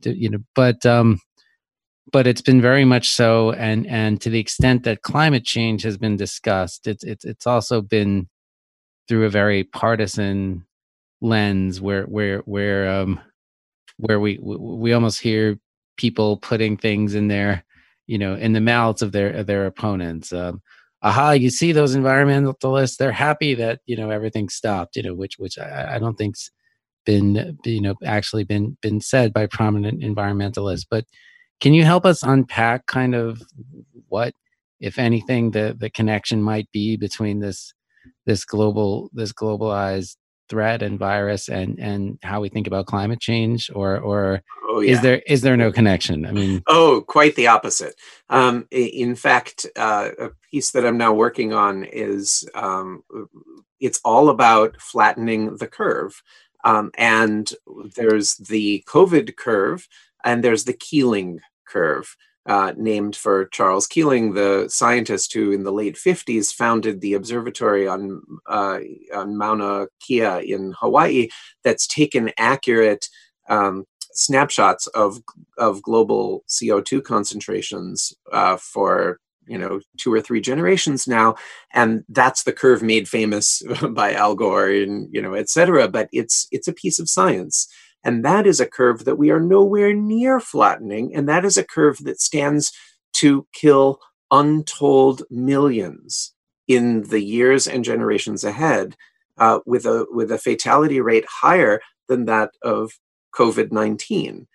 [0.04, 1.20] you know, but um,
[2.12, 5.98] but it's been very much so, and and to the extent that climate change has
[5.98, 8.30] been discussed, it's it's it's also been
[9.08, 10.66] through a very partisan
[11.22, 13.20] lens, where where where um
[13.98, 15.58] where we we almost hear
[15.98, 17.64] people putting things in their
[18.08, 20.62] you know in the mouths of their of their opponents um,
[21.02, 22.98] aha you see those environmentalists?
[22.98, 26.52] They're happy that you know everything stopped you know which which i, I don't think's
[27.08, 30.86] been you know actually been been said by prominent environmentalists.
[30.88, 31.06] But
[31.62, 33.42] can you help us unpack kind of
[34.10, 34.34] what
[34.80, 37.74] if anything the the connection might be between this
[38.28, 40.18] this global this globalized
[40.50, 44.94] threat and virus and and how we think about climate change or or oh, yeah.
[44.94, 46.26] is there is there no connection?
[46.26, 47.96] I mean oh quite the opposite.
[48.30, 53.04] Um, in fact uh, a piece that i'm now working on is um,
[53.80, 56.22] it's all about flattening the curve.
[56.64, 57.50] Um, and
[57.96, 59.88] there's the covid curve
[60.24, 62.16] and there's the keeling curve
[62.48, 67.88] uh, named for Charles Keeling, the scientist who in the late 50s founded the observatory
[67.88, 68.80] on, uh,
[69.14, 71.28] on Mauna Kea in Hawaii
[71.64, 73.08] that's taken accurate
[73.50, 75.20] um, snapshots of,
[75.58, 81.36] of global CO2 concentrations uh, for you know two or three generations now.
[81.74, 85.88] And that's the curve made famous by al gore and you know et cetera.
[85.88, 87.68] But it's it's a piece of science
[88.08, 91.14] and that is a curve that we are nowhere near flattening.
[91.14, 92.72] And that is a curve that stands
[93.16, 94.00] to kill
[94.32, 96.34] untold millions
[96.70, 98.96] in the years and generations ahead,
[99.38, 102.94] uh, with, a, with a fatality rate higher than that of
[103.36, 104.48] COVID 19.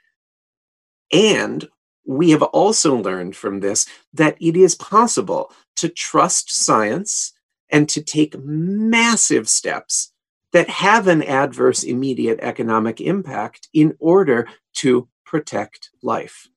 [1.12, 1.68] And
[2.06, 7.34] we have also learned from this that it is possible to trust science
[7.68, 10.11] and to take massive steps
[10.52, 16.48] that have an adverse immediate economic impact in order to protect life.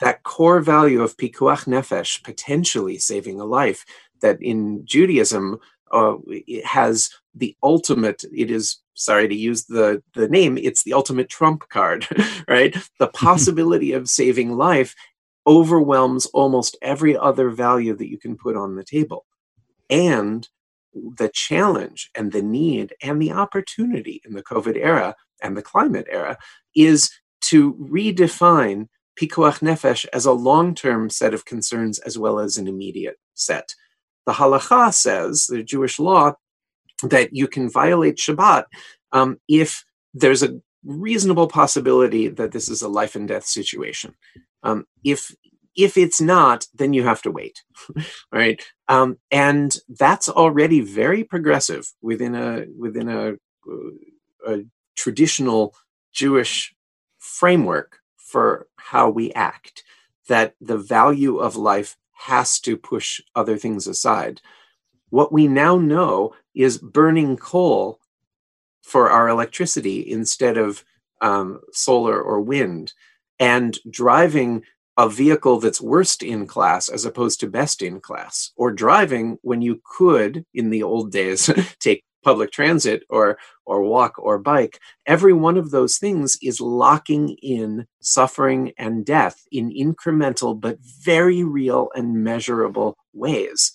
[0.00, 3.84] That core value of pikuach nefesh, potentially saving a life,
[4.20, 5.58] that in Judaism
[5.90, 6.16] uh,
[6.64, 11.68] has the ultimate, it is, sorry to use the, the name, it's the ultimate trump
[11.68, 12.06] card,
[12.48, 12.76] right?
[12.98, 14.94] The possibility of saving life
[15.46, 19.24] overwhelms almost every other value that you can put on the table.
[19.88, 20.46] And
[21.16, 26.06] the challenge and the need and the opportunity in the COVID era and the climate
[26.10, 26.36] era
[26.74, 27.10] is
[27.42, 28.88] to redefine
[29.20, 33.74] pikuach nefesh as a long-term set of concerns as well as an immediate set.
[34.26, 36.34] The halacha says, the Jewish law,
[37.02, 38.64] that you can violate Shabbat
[39.12, 39.84] um, if
[40.14, 44.14] there's a reasonable possibility that this is a life and death situation.
[44.62, 45.34] Um, if
[45.78, 47.62] if it's not, then you have to wait,
[48.32, 48.60] right?
[48.88, 53.34] Um, and that's already very progressive within a within a,
[54.46, 54.64] a
[54.96, 55.74] traditional
[56.12, 56.74] Jewish
[57.18, 59.84] framework for how we act.
[60.26, 64.42] That the value of life has to push other things aside.
[65.08, 68.00] What we now know is burning coal
[68.82, 70.84] for our electricity instead of
[71.22, 72.92] um, solar or wind,
[73.38, 74.64] and driving
[74.98, 79.62] a vehicle that's worst in class as opposed to best in class, or driving when
[79.62, 81.48] you could, in the old days,
[81.80, 84.80] take public transit or or walk or bike.
[85.06, 91.44] Every one of those things is locking in suffering and death in incremental but very
[91.44, 93.72] real and measurable ways.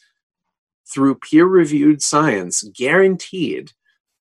[0.85, 3.71] Through peer reviewed science guaranteed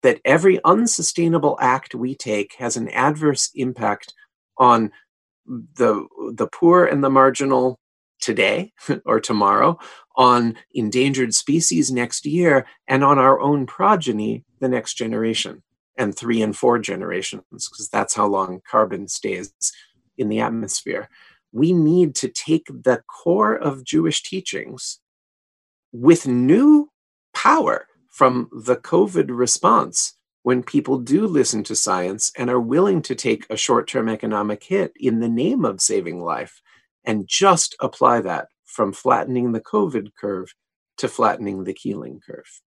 [0.03, 4.13] that every unsustainable act we take has an adverse impact
[4.57, 4.91] on
[5.75, 7.79] the the poor and the marginal
[8.19, 8.71] today
[9.05, 9.77] or tomorrow
[10.15, 15.63] on endangered species next year and on our own progeny the next generation
[15.97, 19.53] and three and four generations because that's how long carbon stays
[20.17, 21.09] in the atmosphere.
[21.51, 24.99] We need to take the core of jewish teachings
[25.91, 26.89] with new
[27.33, 33.15] power from the covid response when people do listen to science and are willing to
[33.15, 36.61] take a short term economic hit in the name of saving life
[37.05, 40.53] and just apply that from flattening the COVID curve
[40.97, 42.61] to flattening the Keeling curve.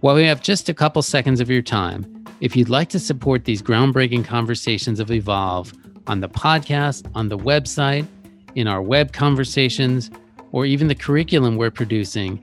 [0.00, 3.44] While we have just a couple seconds of your time, if you'd like to support
[3.44, 5.72] these groundbreaking conversations of Evolve
[6.06, 8.06] on the podcast, on the website,
[8.54, 10.10] in our web conversations,
[10.52, 12.42] or even the curriculum we're producing,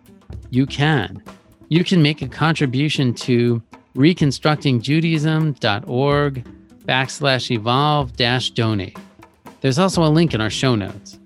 [0.51, 1.21] you can.
[1.69, 3.61] You can make a contribution to
[3.97, 6.47] reconstructingjudaism.org
[6.85, 8.97] backslash evolve dash donate.
[9.61, 11.19] There's also a link in our show notes.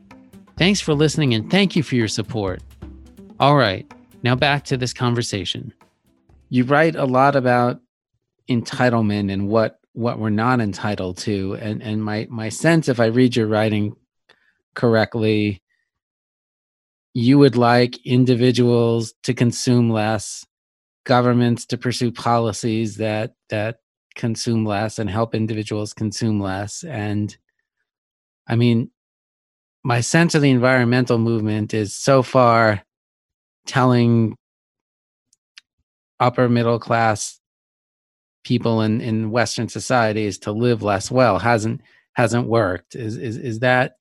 [0.57, 2.61] Thanks for listening and thank you for your support.
[3.39, 3.91] All right,
[4.23, 5.73] now back to this conversation
[6.51, 7.79] you write a lot about
[8.49, 13.05] entitlement and what what we're not entitled to and and my my sense if i
[13.05, 13.95] read your writing
[14.75, 15.63] correctly
[17.13, 20.45] you would like individuals to consume less
[21.05, 23.77] governments to pursue policies that that
[24.15, 26.83] consume less and help individuals consume less.
[26.83, 27.35] And
[28.47, 28.89] i mean
[29.83, 32.83] my sense of the environmental movement is so far
[33.65, 34.35] telling
[36.19, 37.39] upper middle class
[38.43, 41.81] people in in western societies to live less well hasn't
[42.13, 42.95] hasn't worked.
[42.95, 43.93] Is is is that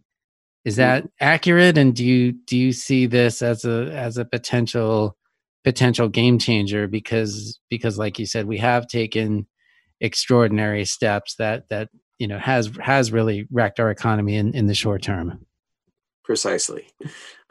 [0.65, 0.79] is mm.
[0.79, 1.79] that accurate?
[1.79, 5.17] And do you do you see this as a as a potential
[5.65, 9.47] potential game changer because because like you said we have taken
[10.01, 11.89] extraordinary steps that that
[12.19, 15.45] you know has has really wrecked our economy in in the short term
[16.25, 16.87] precisely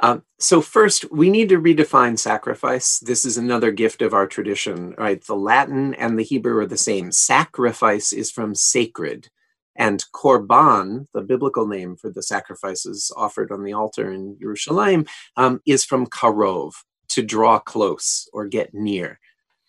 [0.01, 2.99] um, so first, we need to redefine sacrifice.
[2.99, 5.23] This is another gift of our tradition, right?
[5.23, 7.11] The Latin and the Hebrew are the same.
[7.11, 9.29] Sacrifice is from sacred,
[9.75, 15.05] and korban, the biblical name for the sacrifices offered on the altar in Jerusalem,
[15.35, 16.73] um, is from karov,
[17.09, 19.19] to draw close or get near,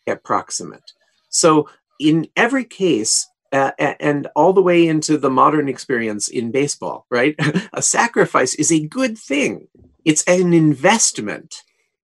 [0.07, 0.93] get proximate.
[1.29, 1.69] So
[1.99, 7.35] in every case, uh, and all the way into the modern experience in baseball, right?
[7.73, 9.67] a sacrifice is a good thing
[10.05, 11.63] it's an investment.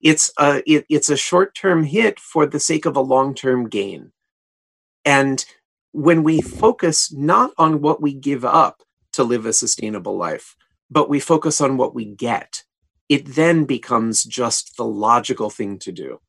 [0.02, 3.70] It's a it, it's a short term hit for the sake of a long term
[3.70, 4.12] gain.
[5.04, 5.46] And
[5.92, 8.82] when we focus not on what we give up
[9.14, 10.56] to live a sustainable life,
[10.90, 12.64] but we focus on what we get,
[13.10, 16.20] it then becomes just the logical thing to do.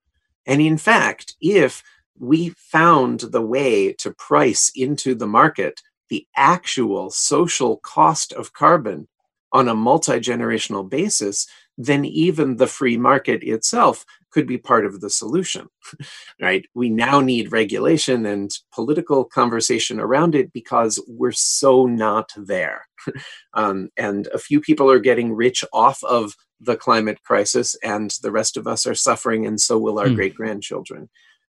[0.47, 1.83] And in fact, if
[2.19, 9.09] we found the way to price into the market the actual social cost of carbon
[9.53, 11.47] on a multi generational basis,
[11.79, 14.05] then even the free market itself
[14.37, 15.67] could be part of the solution.
[16.43, 16.67] right?
[16.75, 22.87] We now need regulation and political conversation around it because we're so not there.
[23.55, 28.31] um, and a few people are getting rich off of the climate crisis, and the
[28.31, 30.17] rest of us are suffering, and so will our mm.
[30.17, 31.09] great grandchildren.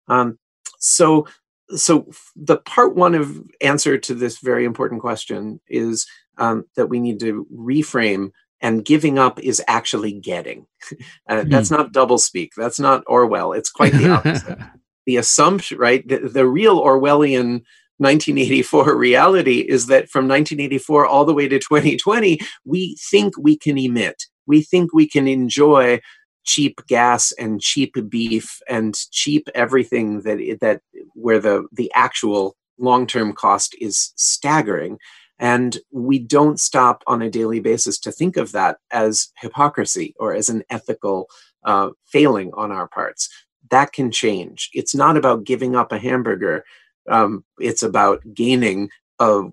[0.07, 0.39] Um,
[0.79, 1.27] so,
[1.75, 6.07] so the part one of answer to this very important question is
[6.39, 10.67] um, that we need to reframe and giving up is actually getting.
[11.29, 11.77] Uh, that's mm.
[11.77, 12.51] not double speak.
[12.57, 13.53] That's not Orwell.
[13.53, 14.57] It's quite the opposite.
[15.05, 16.05] the assumption, right?
[16.05, 17.61] The, the, real Orwellian
[17.97, 23.77] 1984 reality is that from 1984 all the way to 2020, we think we can
[23.77, 24.23] emit.
[24.47, 26.01] We think we can enjoy
[26.43, 30.81] cheap gas and cheap beef and cheap everything that that
[31.13, 34.97] where the the actual long-term cost is staggering
[35.41, 40.35] and we don't stop on a daily basis to think of that as hypocrisy or
[40.35, 41.27] as an ethical
[41.65, 43.27] uh, failing on our parts.
[43.71, 44.69] That can change.
[44.71, 46.63] It's not about giving up a hamburger,
[47.09, 49.45] um, it's about gaining a,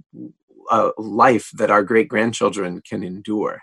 [0.70, 3.62] a life that our great grandchildren can endure.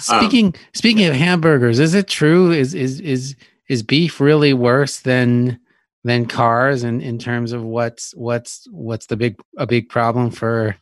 [0.00, 2.50] speaking um, speaking of hamburgers, is it true?
[2.50, 3.36] Is is is
[3.68, 5.60] is beef really worse than
[6.02, 10.74] than cars in, in terms of what's what's what's the big a big problem for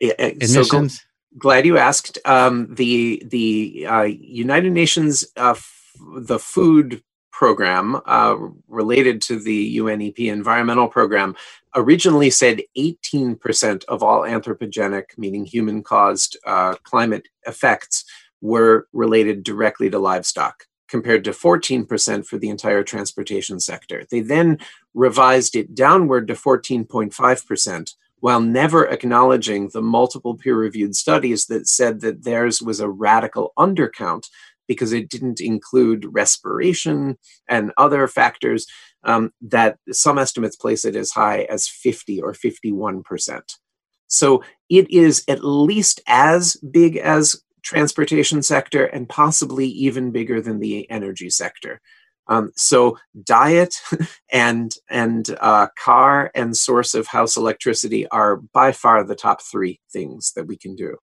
[0.00, 0.52] Emissions.
[0.54, 2.18] So gl- glad you asked.
[2.24, 8.36] Um, the the uh, United Nations uh, f- the food program uh,
[8.68, 11.36] related to the UNEP environmental program
[11.76, 18.04] originally said 18% of all anthropogenic, meaning human caused uh, climate effects,
[18.42, 24.04] were related directly to livestock, compared to 14% for the entire transportation sector.
[24.10, 24.58] They then
[24.94, 32.00] revised it downward to 14.5% while never acknowledging the multiple peer reviewed studies that said
[32.00, 34.28] that theirs was a radical undercount
[34.66, 37.16] because it didn't include respiration
[37.48, 38.66] and other factors
[39.04, 43.40] um, that some estimates place it as high as 50 or 51%.
[44.08, 50.60] So it is at least as big as transportation sector and possibly even bigger than
[50.60, 51.80] the energy sector.
[52.28, 53.74] Um, so diet
[54.32, 59.80] and and uh, car and source of house electricity are by far the top three
[59.92, 60.96] things that we can do.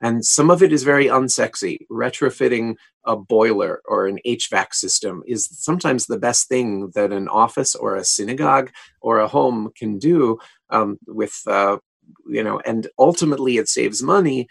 [0.00, 1.78] And some of it is very unsexy.
[1.90, 2.74] Retrofitting
[3.06, 7.96] a boiler or an HVAC system is sometimes the best thing that an office or
[7.96, 8.70] a synagogue
[9.00, 11.78] or a home can do um, with, uh,
[12.28, 14.46] you know, and ultimately it saves money.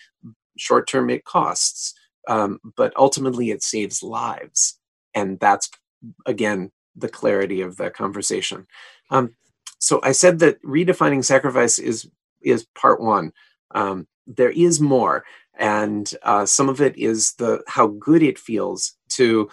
[0.57, 1.93] Short term, it costs,
[2.27, 4.79] um, but ultimately it saves lives.
[5.13, 5.69] And that's,
[6.25, 8.67] again, the clarity of the conversation.
[9.09, 9.35] Um,
[9.79, 12.09] so I said that redefining sacrifice is
[12.41, 13.33] is part one.
[13.71, 15.23] Um, there is more
[15.57, 19.49] and uh, some of it is the how good it feels to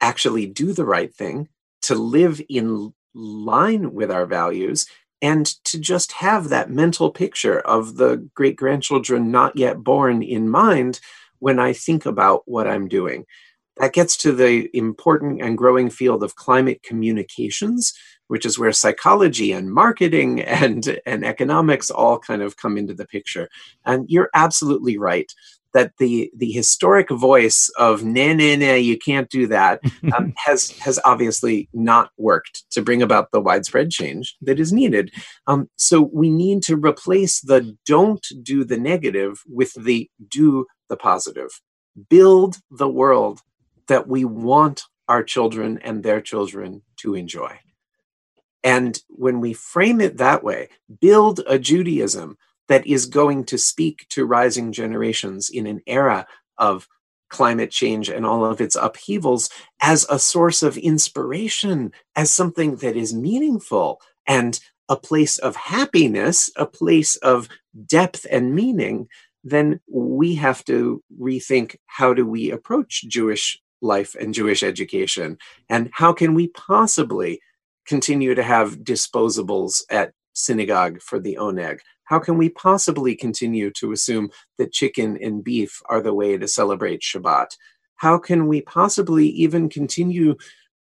[0.00, 1.48] actually do the right thing
[1.82, 4.86] to live in line with our values
[5.22, 10.48] and to just have that mental picture of the great grandchildren not yet born in
[10.48, 10.98] mind
[11.38, 13.24] when i think about what i'm doing
[13.78, 17.92] that gets to the important and growing field of climate communications
[18.28, 23.06] which is where psychology and marketing and, and economics all kind of come into the
[23.06, 23.48] picture.
[23.84, 25.30] And you're absolutely right
[25.72, 29.80] that the the historic voice of nah nah nah you can't do that
[30.16, 35.12] um, has has obviously not worked to bring about the widespread change that is needed.
[35.48, 40.96] Um, so we need to replace the don't do the negative with the do the
[40.96, 41.50] positive.
[42.08, 43.40] Build the world
[43.88, 47.58] that we want our children and their children to enjoy.
[48.62, 50.70] And when we frame it that way,
[51.00, 56.26] build a Judaism that is going to speak to rising generations in an era
[56.56, 56.88] of
[57.28, 59.50] climate change and all of its upheavals
[59.82, 66.50] as a source of inspiration, as something that is meaningful and a place of happiness,
[66.56, 67.48] a place of
[67.86, 69.08] depth and meaning,
[69.42, 75.38] then we have to rethink how do we approach Jewish life and Jewish education?
[75.68, 77.40] And how can we possibly
[77.86, 81.78] continue to have disposables at synagogue for the oneg?
[82.04, 86.48] How can we possibly continue to assume that chicken and beef are the way to
[86.48, 87.48] celebrate Shabbat?
[87.96, 90.36] How can we possibly even continue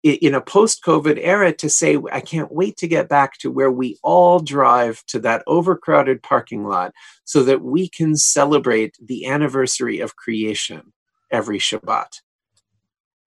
[0.03, 3.71] in a post COVID era to say, I can't wait to get back to where
[3.71, 6.91] we all drive to that overcrowded parking lot
[7.23, 10.93] so that we can celebrate the anniversary of creation
[11.29, 12.21] every Shabbat?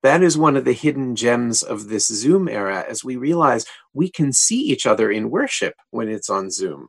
[0.04, 4.10] That is one of the hidden gems of this Zoom era as we realize we
[4.10, 6.88] can see each other in worship when it's on Zoom.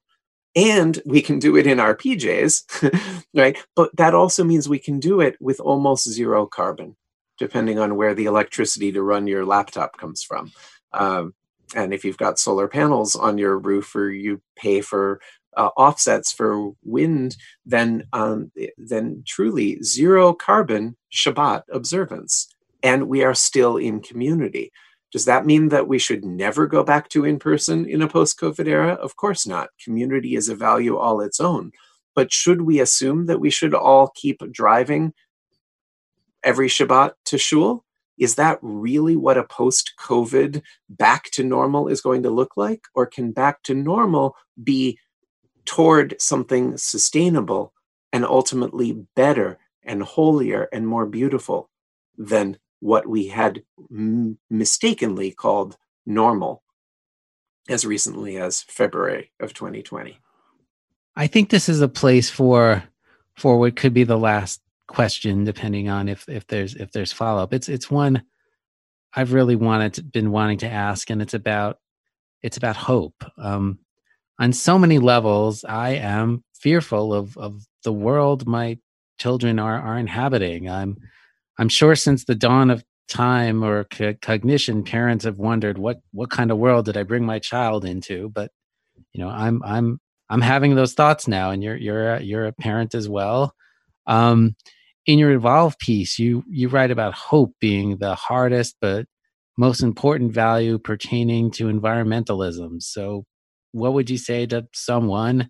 [0.53, 3.57] And we can do it in our PJs, right?
[3.73, 6.97] But that also means we can do it with almost zero carbon,
[7.39, 10.51] depending on where the electricity to run your laptop comes from.
[10.91, 11.33] Um,
[11.73, 15.21] and if you've got solar panels on your roof or you pay for
[15.55, 22.49] uh, offsets for wind, then um, then truly zero carbon Shabbat observance
[22.85, 24.71] and we are still in community.
[25.11, 28.39] Does that mean that we should never go back to in person in a post
[28.39, 28.93] COVID era?
[28.93, 29.69] Of course not.
[29.83, 31.71] Community is a value all its own.
[32.13, 35.13] But should we assume that we should all keep driving
[36.43, 37.83] every Shabbat to shul?
[38.19, 42.83] Is that really what a post COVID back to normal is going to look like?
[42.93, 44.99] Or can back to normal be
[45.65, 47.73] toward something sustainable
[48.13, 51.71] and ultimately better and holier and more beautiful
[52.15, 55.75] than what we had m- mistakenly called
[56.05, 56.61] normal
[57.67, 60.19] as recently as February of 2020.
[61.15, 62.83] I think this is a place for
[63.35, 67.41] for what could be the last question, depending on if if there's if there's follow
[67.41, 67.53] up.
[67.55, 68.21] It's it's one
[69.15, 71.79] I've really wanted to, been wanting to ask, and it's about
[72.43, 73.23] it's about hope.
[73.39, 73.79] Um,
[74.37, 78.77] on so many levels, I am fearful of of the world my
[79.17, 80.69] children are are inhabiting.
[80.69, 80.97] I'm
[81.57, 86.29] I'm sure since the dawn of time or c- cognition, parents have wondered what what
[86.29, 88.29] kind of world did I bring my child into.
[88.29, 88.51] But
[89.13, 89.99] you know, I'm I'm
[90.29, 93.53] I'm having those thoughts now, and you're you're a, you're a parent as well.
[94.07, 94.55] Um,
[95.05, 99.05] in your evolve piece, you you write about hope being the hardest but
[99.57, 102.81] most important value pertaining to environmentalism.
[102.81, 103.25] So,
[103.71, 105.49] what would you say to someone,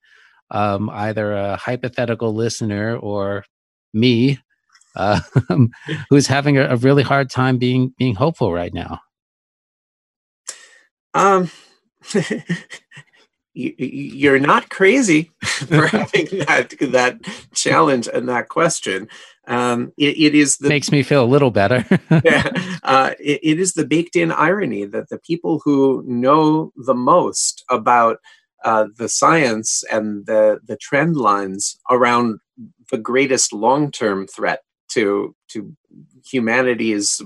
[0.52, 3.46] um, either a hypothetical listener or
[3.94, 4.40] me,
[4.96, 5.20] uh,
[6.10, 9.00] who's having a, a, really hard time being being hopeful right now?
[11.14, 11.50] Um,
[13.54, 17.20] you, are not crazy for having that that
[17.54, 19.08] challenge and that question.
[19.48, 21.86] Um, it, it is the makes me feel a little better.
[22.24, 22.50] yeah,
[22.84, 27.64] uh, it, it is the baked in irony that the people who know the most
[27.70, 28.18] about
[28.64, 32.40] uh, the science and the the trend lines around
[32.92, 34.62] the greatest long term threat
[34.96, 35.76] to to
[36.26, 37.22] humanity's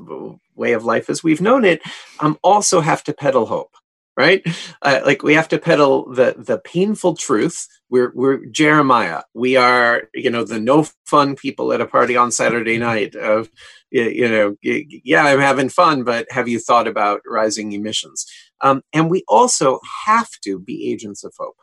[0.56, 1.82] way of life as we've known it
[2.20, 3.72] um, also have to peddle hope
[4.20, 4.46] right?
[4.82, 7.66] Uh, like we have to peddle the the painful truth.
[7.90, 9.24] We're we're Jeremiah.
[9.34, 13.16] We are you know the no fun people at a party on Saturday night.
[13.16, 13.50] Of
[13.92, 18.26] you know, yeah, I'm having fun, but have you thought about rising emissions?
[18.60, 21.56] Um, and we also have to be agents of hope.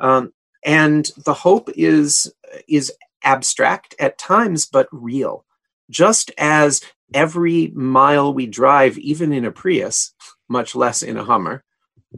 [0.00, 0.32] Um,
[0.64, 2.32] and the hope is
[2.68, 2.92] is
[3.22, 5.44] abstract at times, but real.
[5.90, 6.80] Just as
[7.12, 10.14] every mile we drive, even in a Prius,
[10.48, 11.64] much less in a Hummer,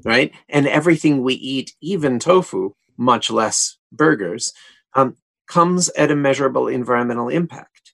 [0.04, 0.32] right?
[0.48, 4.52] And everything we eat, even tofu, much less burgers,
[4.94, 5.16] um,
[5.48, 7.92] comes at a measurable environmental impact.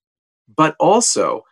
[0.55, 1.45] But also,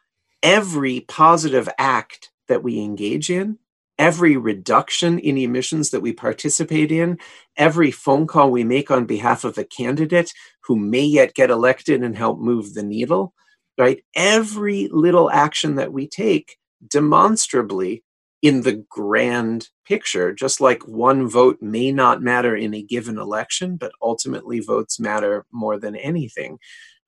[0.42, 3.58] every positive act that we engage in,
[3.98, 7.18] every reduction in emissions that we participate in,
[7.56, 10.32] every phone call we make on behalf of a candidate
[10.64, 13.34] who may yet get elected and help move the needle,
[13.78, 14.02] right?
[14.14, 16.56] Every little action that we take
[16.86, 18.02] demonstrably
[18.42, 23.76] in the grand picture, just like one vote may not matter in a given election,
[23.76, 26.58] but ultimately votes matter more than anything,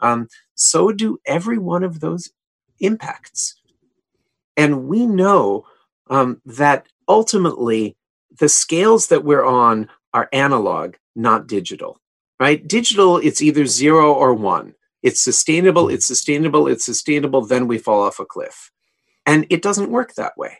[0.00, 2.30] um, so do every one of those
[2.80, 3.60] impacts.
[4.56, 5.66] And we know
[6.10, 7.96] um, that ultimately
[8.38, 12.00] the scales that we're on are analog, not digital,
[12.40, 12.66] right?
[12.66, 14.74] Digital, it's either zero or one.
[15.02, 18.70] It's sustainable, it's sustainable, it's sustainable, then we fall off a cliff.
[19.26, 20.58] And it doesn't work that way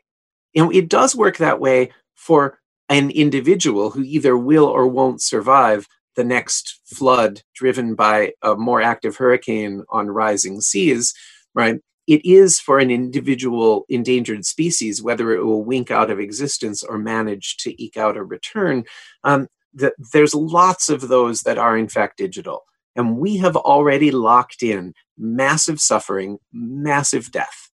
[0.52, 2.58] you know, it does work that way for
[2.88, 5.86] an individual who either will or won't survive
[6.16, 11.14] the next flood driven by a more active hurricane on rising seas,
[11.54, 11.80] right?
[12.06, 16.98] It is for an individual endangered species, whether it will wink out of existence or
[16.98, 18.84] manage to eke out a return.
[19.22, 22.64] Um, that there's lots of those that are in fact digital.
[22.98, 27.68] And we have already locked in massive suffering, massive death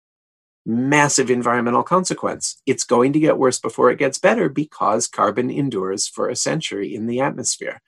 [0.65, 2.61] massive environmental consequence.
[2.67, 6.95] It's going to get worse before it gets better because carbon endures for a century
[6.95, 7.81] in the atmosphere.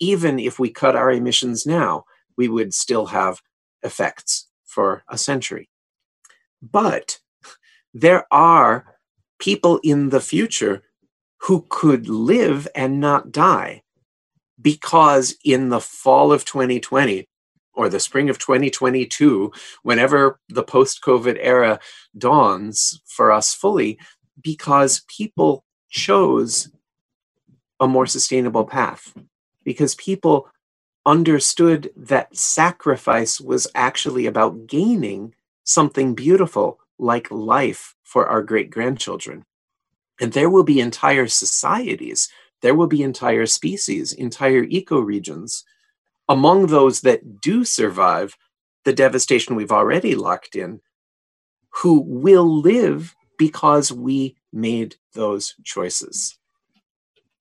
[0.00, 2.04] Even if we cut our emissions now,
[2.36, 3.40] we would still have
[3.82, 5.70] effects for a century.
[6.60, 7.20] But
[7.94, 8.96] there are
[9.38, 10.82] people in the future
[11.42, 13.82] who could live and not die
[14.60, 17.28] because in the fall of 2020,
[17.74, 19.52] or the spring of 2022,
[19.82, 21.78] whenever the post COVID era
[22.16, 23.98] dawns for us fully,
[24.40, 26.70] because people chose
[27.78, 29.14] a more sustainable path,
[29.62, 30.48] because people
[31.04, 35.34] understood that sacrifice was actually about gaining
[35.64, 39.44] something beautiful like life for our great grandchildren.
[40.20, 42.28] And there will be entire societies,
[42.62, 45.62] there will be entire species, entire ecoregions
[46.28, 48.36] among those that do survive
[48.84, 50.80] the devastation we've already locked in,
[51.70, 56.38] who will live because we made those choices.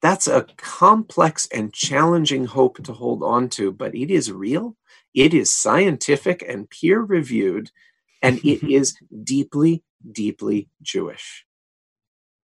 [0.02, 4.76] That's a complex and challenging hope to hold on to, but it is real,
[5.14, 7.72] it is scientific and peer reviewed,
[8.22, 11.46] and it is deeply, deeply Jewish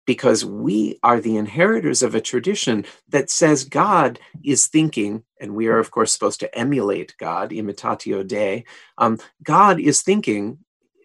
[0.10, 5.68] because we are the inheritors of a tradition that says God is thinking, and we
[5.68, 8.66] are, of course, supposed to emulate God, imitatio Dei.
[8.98, 10.58] Um, God is thinking,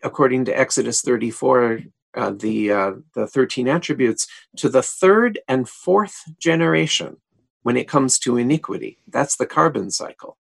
[0.03, 1.81] according to Exodus 34,
[2.15, 4.27] uh, the, uh, the 13 attributes,
[4.57, 7.19] to the third and fourth generation
[7.63, 8.97] when it comes to iniquity.
[9.07, 10.39] That's the carbon cycle.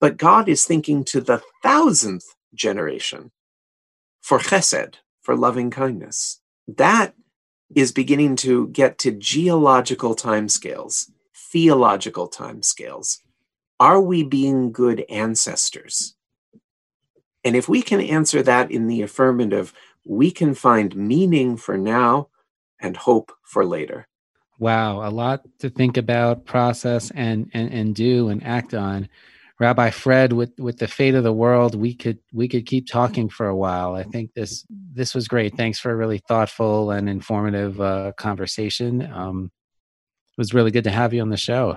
[0.00, 3.32] But God is thinking to the thousandth generation
[4.22, 6.40] for chesed, for loving kindness.
[6.66, 7.12] That
[7.74, 13.18] is beginning to get to geological timescales, theological timescales.
[13.80, 16.14] Are we being good ancestors?
[17.44, 19.72] And if we can answer that in the affirmative,
[20.04, 22.28] we can find meaning for now
[22.80, 24.08] and hope for later.
[24.58, 29.08] Wow, a lot to think about, process, and and, and do and act on.
[29.60, 33.28] Rabbi Fred, with with the fate of the world, we could we could keep talking
[33.28, 33.94] for a while.
[33.94, 35.56] I think this this was great.
[35.56, 39.02] Thanks for a really thoughtful and informative uh, conversation.
[39.12, 39.50] Um,
[40.30, 41.76] it was really good to have you on the show.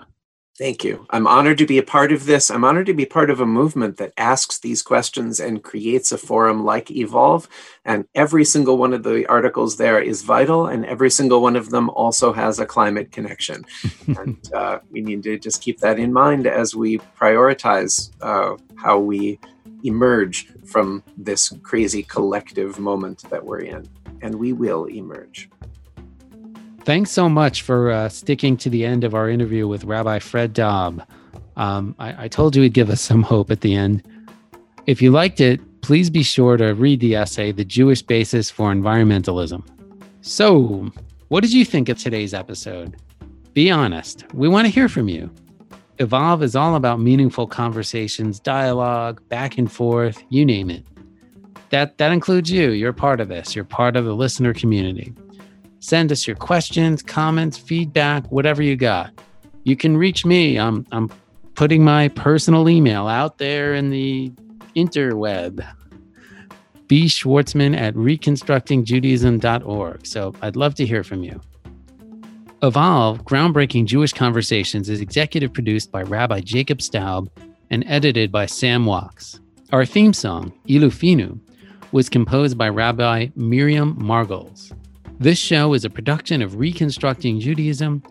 [0.57, 1.07] Thank you.
[1.09, 2.51] I'm honored to be a part of this.
[2.51, 6.17] I'm honored to be part of a movement that asks these questions and creates a
[6.17, 7.47] forum like Evolve.
[7.85, 11.69] And every single one of the articles there is vital, and every single one of
[11.69, 13.63] them also has a climate connection.
[14.07, 18.99] and uh, we need to just keep that in mind as we prioritize uh, how
[18.99, 19.39] we
[19.83, 23.87] emerge from this crazy collective moment that we're in.
[24.21, 25.49] And we will emerge.
[26.83, 30.53] Thanks so much for uh, sticking to the end of our interview with Rabbi Fred
[30.53, 31.07] Dobb.
[31.55, 34.03] Um, I, I told you he'd give us some hope at the end.
[34.87, 38.73] If you liked it, please be sure to read the essay, The Jewish Basis for
[38.73, 39.63] Environmentalism.
[40.21, 40.91] So,
[41.27, 42.97] What did you think of today's episode?
[43.53, 44.25] Be honest.
[44.33, 45.29] We want to hear from you.
[45.99, 50.83] Evolve is all about meaningful conversations, dialogue, back and forth, you name it.
[51.69, 52.71] That that includes you.
[52.71, 53.55] You're part of this.
[53.55, 55.13] You're part of the listener community.
[55.81, 59.11] Send us your questions, comments, feedback, whatever you got.
[59.63, 60.57] You can reach me.
[60.57, 61.09] I'm I'm
[61.55, 64.31] putting my personal email out there in the
[64.75, 65.67] interweb.
[66.87, 70.05] B Schwartzman at reconstructingjudaism.org.
[70.05, 71.41] So I'd love to hear from you.
[72.61, 77.27] Evolve Groundbreaking Jewish Conversations is executive produced by Rabbi Jacob Staub
[77.71, 79.39] and edited by Sam Wachs.
[79.71, 81.39] Our theme song, Ilufinu,
[81.91, 84.71] was composed by Rabbi Miriam Margles.
[85.21, 88.01] This show is a production of Reconstructing Judaism.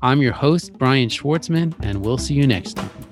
[0.00, 3.11] I'm your host, Brian Schwartzman, and we'll see you next time.